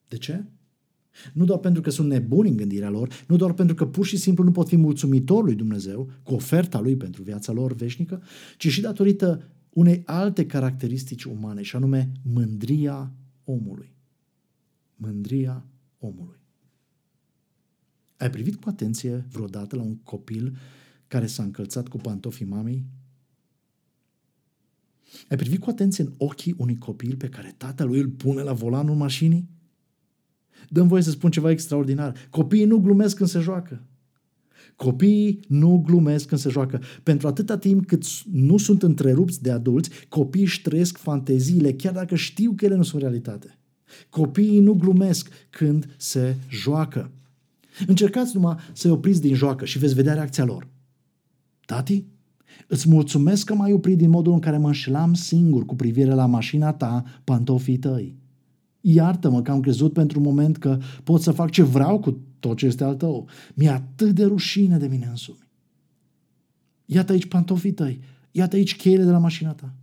De 0.08 0.18
ce? 0.18 0.44
Nu 1.34 1.46
doar 1.46 1.60
pentru 1.60 1.82
că 1.82 1.90
sunt 1.90 2.10
nebuni 2.10 2.50
în 2.50 2.56
gândirea 2.56 2.90
lor, 2.90 3.24
nu 3.28 3.36
doar 3.36 3.54
pentru 3.54 3.76
că 3.76 3.86
pur 3.86 4.06
și 4.06 4.18
simplu 4.18 4.44
nu 4.44 4.52
pot 4.52 4.68
fi 4.68 4.76
mulțumitori 4.76 5.46
lui 5.46 5.56
Dumnezeu 5.56 6.12
cu 6.24 6.34
oferta 6.34 6.80
lui 6.80 6.96
pentru 6.96 7.24
viața 7.24 7.52
lor 7.52 7.74
veșnică, 7.74 8.24
ci 8.58 8.68
și 8.68 8.82
datorită 8.82 9.44
unei 9.70 10.02
alte 10.06 10.46
caracteristici 10.46 11.24
umane, 11.24 11.62
și 11.62 11.76
anume 11.76 12.12
mândria 12.34 13.14
omului. 13.44 13.96
Mândria 14.96 15.66
omului. 16.00 16.40
Ai 18.18 18.30
privit 18.30 18.56
cu 18.56 18.70
atenție 18.70 19.28
vreodată 19.32 19.76
la 19.76 19.82
un 19.82 19.98
copil 19.98 20.58
care 21.08 21.26
s-a 21.26 21.44
încălțat 21.44 21.88
cu 21.88 21.98
pantofii 21.98 22.46
mamei? 22.46 22.86
Ai 25.30 25.38
privit 25.38 25.60
cu 25.60 25.70
atenție 25.70 26.04
în 26.04 26.14
ochii 26.18 26.56
unui 26.58 26.78
copil 26.78 27.16
pe 27.16 27.30
care 27.30 27.54
tatălui 27.58 28.00
îl 28.00 28.10
pune 28.10 28.42
la 28.42 28.54
volanul 28.54 28.96
mașinii? 28.96 29.50
Dăm 30.70 30.88
voie 30.88 31.02
să 31.02 31.10
spun 31.10 31.32
ceva 31.32 31.50
extraordinar. 31.50 32.16
Copiii 32.30 32.66
nu 32.66 32.78
glumesc 32.78 33.16
când 33.16 33.30
se 33.30 33.40
joacă. 33.40 33.82
Copiii 34.76 35.40
nu 35.48 35.84
glumesc 35.86 36.28
când 36.28 36.42
se 36.42 36.50
joacă. 36.50 36.82
Pentru 37.04 37.28
atâta 37.28 37.58
timp 37.58 37.86
cât 37.86 38.04
nu 38.32 38.58
sunt 38.58 38.84
întrerupți 38.84 39.42
de 39.42 39.52
adulți, 39.52 39.90
copiii 40.10 40.44
își 40.44 40.62
trăiesc 40.62 40.98
fanteziile, 40.98 41.74
chiar 41.74 41.94
dacă 41.94 42.16
știu 42.16 42.54
că 42.56 42.66
ele 42.66 42.76
nu 42.76 42.84
sunt 42.84 43.02
realitate. 43.02 43.58
Copiii 44.10 44.60
nu 44.60 44.74
glumesc 44.74 45.30
când 45.50 45.96
se 45.98 46.36
joacă. 46.50 47.12
Încercați 47.88 48.36
numai 48.36 48.56
să-i 48.74 48.92
opriți 48.92 49.22
din 49.22 49.36
joacă 49.36 49.66
și 49.66 49.80
veți 49.80 49.94
vedea 49.94 50.14
reacția 50.14 50.46
lor. 50.46 50.68
Tati, 51.66 52.06
îți 52.68 52.90
mulțumesc 52.90 53.46
că 53.46 53.56
m-ai 53.56 53.74
oprit 53.74 53.98
din 53.98 54.10
modul 54.10 54.34
în 54.34 54.40
care 54.40 54.58
mă 54.58 54.68
înșelam 54.68 55.14
singur 55.14 55.66
cu 55.66 55.76
privire 55.76 56.14
la 56.14 56.26
mașina 56.26 56.74
ta, 56.74 57.04
pantofii 57.24 57.78
tăi. 57.78 58.16
Iartă-mă 58.86 59.42
că 59.42 59.52
am 59.52 59.60
crezut 59.60 59.94
pentru 59.94 60.20
un 60.20 60.26
moment 60.26 60.58
că 60.58 60.80
pot 61.04 61.22
să 61.22 61.32
fac 61.32 61.50
ce 61.50 61.64
vreau 61.64 62.00
cu 62.00 62.18
tot 62.40 62.58
ce 62.58 62.66
este 62.66 62.84
al 62.84 62.96
tău. 62.96 63.28
Mi-e 63.54 63.70
atât 63.70 64.16
de 64.16 64.24
rușine 64.24 64.78
de 64.78 64.88
mine 64.88 65.06
însumi. 65.10 65.48
Iată 66.86 67.12
aici 67.12 67.26
pantofii 67.26 67.72
tăi, 67.72 68.00
iată 68.32 68.56
aici 68.56 68.76
cheile 68.76 69.04
de 69.04 69.10
la 69.10 69.18
mașina 69.18 69.54
ta. 69.54 69.74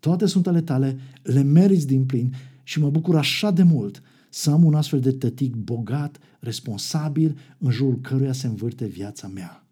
Toate 0.00 0.26
sunt 0.26 0.46
ale 0.46 0.60
tale, 0.60 0.98
le 1.22 1.42
meriți 1.42 1.86
din 1.86 2.04
plin 2.04 2.34
și 2.62 2.80
mă 2.80 2.90
bucur 2.90 3.16
așa 3.16 3.50
de 3.50 3.62
mult 3.62 4.02
să 4.30 4.50
am 4.50 4.64
un 4.64 4.74
astfel 4.74 5.00
de 5.00 5.12
tătic 5.12 5.54
bogat, 5.54 6.18
responsabil, 6.40 7.38
în 7.58 7.70
jurul 7.70 7.98
căruia 8.00 8.32
se 8.32 8.46
învârte 8.46 8.86
viața 8.86 9.28
mea. 9.28 9.66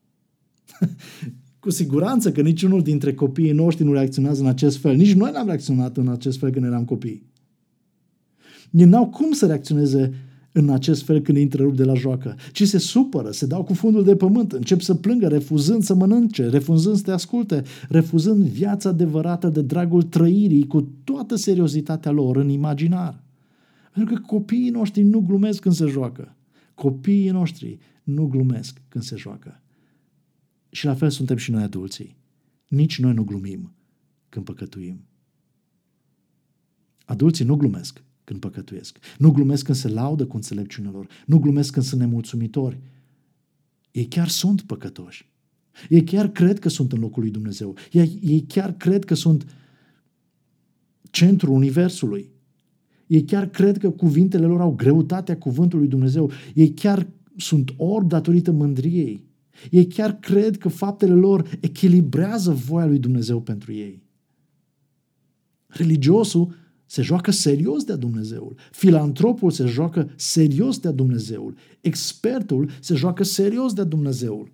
Cu 1.60 1.70
siguranță 1.70 2.32
că 2.32 2.40
niciunul 2.40 2.82
dintre 2.82 3.14
copiii 3.14 3.52
noștri 3.52 3.84
nu 3.84 3.92
reacționează 3.92 4.42
în 4.42 4.48
acest 4.48 4.78
fel. 4.78 4.96
Nici 4.96 5.12
noi 5.12 5.30
n-am 5.32 5.46
reacționat 5.46 5.96
în 5.96 6.08
acest 6.08 6.38
fel 6.38 6.50
când 6.50 6.64
eram 6.64 6.84
copii. 6.84 7.29
Ei 8.70 8.84
n-au 8.84 9.08
cum 9.08 9.32
să 9.32 9.46
reacționeze 9.46 10.12
în 10.52 10.70
acest 10.70 11.02
fel 11.02 11.20
când 11.20 11.36
îi 11.36 11.42
întrerup 11.42 11.76
de 11.76 11.84
la 11.84 11.94
joacă, 11.94 12.36
ci 12.52 12.62
se 12.62 12.78
supără, 12.78 13.30
se 13.30 13.46
dau 13.46 13.64
cu 13.64 13.74
fundul 13.74 14.04
de 14.04 14.16
pământ, 14.16 14.52
încep 14.52 14.80
să 14.80 14.94
plângă, 14.94 15.28
refuzând 15.28 15.82
să 15.82 15.94
mănânce, 15.94 16.48
refuzând 16.48 16.96
să 16.96 17.02
te 17.02 17.10
asculte, 17.10 17.62
refuzând 17.88 18.44
viața 18.44 18.88
adevărată 18.88 19.48
de 19.48 19.62
dragul 19.62 20.02
trăirii 20.02 20.66
cu 20.66 20.88
toată 21.04 21.36
seriozitatea 21.36 22.10
lor 22.10 22.36
în 22.36 22.48
imaginar. 22.48 23.22
Pentru 23.94 24.14
că 24.14 24.20
copiii 24.26 24.70
noștri 24.70 25.02
nu 25.02 25.20
glumesc 25.20 25.60
când 25.60 25.74
se 25.74 25.86
joacă. 25.86 26.36
Copiii 26.74 27.30
noștri 27.30 27.78
nu 28.02 28.26
glumesc 28.26 28.80
când 28.88 29.04
se 29.04 29.16
joacă. 29.16 29.62
Și 30.70 30.84
la 30.84 30.94
fel 30.94 31.10
suntem 31.10 31.36
și 31.36 31.50
noi 31.50 31.62
adulții. 31.62 32.16
Nici 32.68 33.00
noi 33.00 33.12
nu 33.12 33.24
glumim 33.24 33.72
când 34.28 34.44
păcătuim. 34.44 35.04
Adulții 37.04 37.44
nu 37.44 37.56
glumesc 37.56 38.02
când 38.30 38.42
păcătuiesc. 38.42 38.98
Nu 39.18 39.30
glumesc 39.30 39.64
când 39.64 39.76
se 39.76 39.88
laudă 39.88 40.26
cu 40.26 40.36
înțelepciunea 40.36 40.90
lor. 40.90 41.06
Nu 41.26 41.38
glumesc 41.38 41.72
când 41.72 41.84
sunt 41.84 42.00
nemulțumitori. 42.00 42.80
Ei 43.90 44.04
chiar 44.04 44.28
sunt 44.28 44.62
păcătoși. 44.62 45.28
Ei 45.88 46.04
chiar 46.04 46.28
cred 46.28 46.58
că 46.58 46.68
sunt 46.68 46.92
în 46.92 47.00
locul 47.00 47.22
lui 47.22 47.30
Dumnezeu. 47.30 47.76
Ei, 47.92 48.18
ei 48.22 48.44
chiar 48.48 48.72
cred 48.72 49.04
că 49.04 49.14
sunt 49.14 49.46
centrul 51.02 51.54
Universului. 51.54 52.30
Ei 53.06 53.24
chiar 53.24 53.48
cred 53.48 53.78
că 53.78 53.90
cuvintele 53.90 54.46
lor 54.46 54.60
au 54.60 54.74
greutatea 54.74 55.38
cuvântului 55.38 55.88
Dumnezeu. 55.88 56.30
Ei 56.54 56.70
chiar 56.70 57.08
sunt 57.36 57.74
orb 57.76 58.08
datorită 58.08 58.50
mândriei. 58.50 59.24
Ei 59.70 59.86
chiar 59.86 60.18
cred 60.18 60.58
că 60.58 60.68
faptele 60.68 61.14
lor 61.14 61.58
echilibrează 61.60 62.52
voia 62.52 62.86
lui 62.86 62.98
Dumnezeu 62.98 63.40
pentru 63.40 63.72
ei. 63.72 64.02
Religiosul 65.66 66.54
se 66.90 67.02
joacă 67.02 67.30
serios 67.30 67.84
de 67.84 67.96
Dumnezeul. 67.96 68.56
Filantropul 68.70 69.50
se 69.50 69.66
joacă 69.66 70.12
serios 70.16 70.78
de 70.78 70.90
Dumnezeul. 70.90 71.56
Expertul 71.80 72.70
se 72.80 72.94
joacă 72.94 73.22
serios 73.22 73.72
de 73.72 73.84
Dumnezeul. 73.84 74.52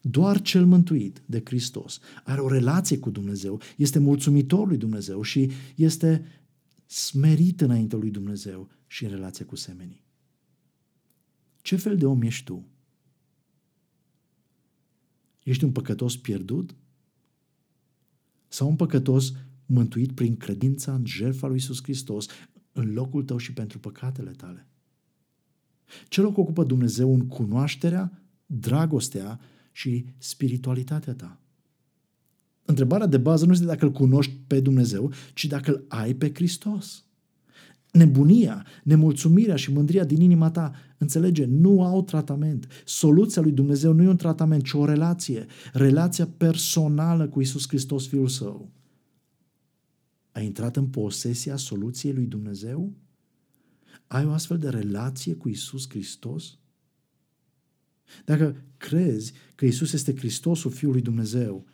Doar 0.00 0.42
cel 0.42 0.66
mântuit 0.66 1.22
de 1.26 1.42
Hristos 1.44 2.00
are 2.24 2.40
o 2.40 2.48
relație 2.48 2.98
cu 2.98 3.10
Dumnezeu, 3.10 3.60
este 3.76 3.98
mulțumitor 3.98 4.66
lui 4.66 4.76
Dumnezeu 4.76 5.22
și 5.22 5.50
este 5.76 6.24
smerit 6.86 7.60
înainte 7.60 7.96
lui 7.96 8.10
Dumnezeu 8.10 8.68
și 8.86 9.04
în 9.04 9.10
relație 9.10 9.44
cu 9.44 9.56
semenii. 9.56 10.04
Ce 11.62 11.76
fel 11.76 11.96
de 11.96 12.06
om 12.06 12.22
ești 12.22 12.44
tu? 12.44 12.66
Ești 15.42 15.64
un 15.64 15.72
păcătos 15.72 16.16
pierdut? 16.16 16.74
sau 18.54 18.68
un 18.68 18.76
păcătos 18.76 19.32
mântuit 19.66 20.12
prin 20.12 20.36
credința 20.36 20.94
în 20.94 21.06
jertfa 21.06 21.46
lui 21.46 21.56
Iisus 21.56 21.82
Hristos 21.82 22.26
în 22.72 22.92
locul 22.92 23.22
tău 23.22 23.36
și 23.36 23.52
pentru 23.52 23.78
păcatele 23.78 24.30
tale? 24.30 24.68
Ce 26.08 26.20
loc 26.20 26.38
ocupă 26.38 26.64
Dumnezeu 26.64 27.14
în 27.14 27.26
cunoașterea, 27.26 28.22
dragostea 28.46 29.40
și 29.72 30.04
spiritualitatea 30.18 31.14
ta? 31.14 31.38
Întrebarea 32.64 33.06
de 33.06 33.18
bază 33.18 33.46
nu 33.46 33.52
este 33.52 33.64
dacă 33.64 33.84
îl 33.84 33.92
cunoști 33.92 34.32
pe 34.46 34.60
Dumnezeu, 34.60 35.12
ci 35.34 35.46
dacă 35.46 35.70
îl 35.70 35.84
ai 35.88 36.14
pe 36.14 36.30
Hristos. 36.34 37.04
Nebunia, 37.92 38.66
nemulțumirea 38.82 39.56
și 39.56 39.72
mândria 39.72 40.04
din 40.04 40.20
inima 40.20 40.50
ta, 40.50 40.72
înțelege, 40.98 41.44
nu 41.44 41.82
au 41.82 42.02
tratament. 42.02 42.66
Soluția 42.84 43.42
lui 43.42 43.52
Dumnezeu 43.52 43.92
nu 43.92 44.02
e 44.02 44.08
un 44.08 44.16
tratament, 44.16 44.62
ci 44.62 44.72
o 44.72 44.84
relație. 44.84 45.46
Relația 45.72 46.28
personală 46.36 47.28
cu 47.28 47.40
Isus 47.40 47.68
Hristos, 47.68 48.06
Fiul 48.06 48.28
Său. 48.28 48.70
Ai 50.34 50.44
intrat 50.44 50.76
în 50.76 50.86
posesia 50.86 51.56
soluției 51.56 52.12
lui 52.12 52.26
Dumnezeu? 52.26 52.92
Ai 54.06 54.24
o 54.24 54.30
astfel 54.30 54.58
de 54.58 54.68
relație 54.68 55.34
cu 55.34 55.48
Isus 55.48 55.88
Hristos? 55.88 56.58
Dacă 58.24 58.64
crezi 58.76 59.32
că 59.54 59.64
Isus 59.64 59.92
este 59.92 60.16
Hristosul 60.16 60.70
Fiului 60.70 61.02
Dumnezeu, 61.02 61.66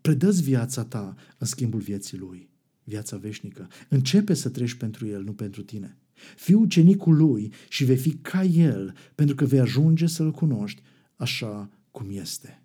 predă 0.00 0.30
viața 0.30 0.84
ta 0.84 1.14
în 1.38 1.46
schimbul 1.46 1.80
vieții 1.80 2.18
Lui 2.18 2.50
viața 2.84 3.16
veșnică. 3.16 3.68
Începe 3.88 4.34
să 4.34 4.48
treci 4.48 4.74
pentru 4.74 5.06
El, 5.06 5.22
nu 5.22 5.32
pentru 5.32 5.62
tine. 5.62 5.96
Fii 6.36 6.54
ucenicul 6.54 7.16
Lui 7.16 7.52
și 7.68 7.84
vei 7.84 7.96
fi 7.96 8.14
ca 8.14 8.44
El, 8.44 8.94
pentru 9.14 9.34
că 9.34 9.44
vei 9.44 9.60
ajunge 9.60 10.06
să-L 10.06 10.30
cunoști 10.30 10.82
așa 11.16 11.70
cum 11.90 12.10
este. 12.10 12.62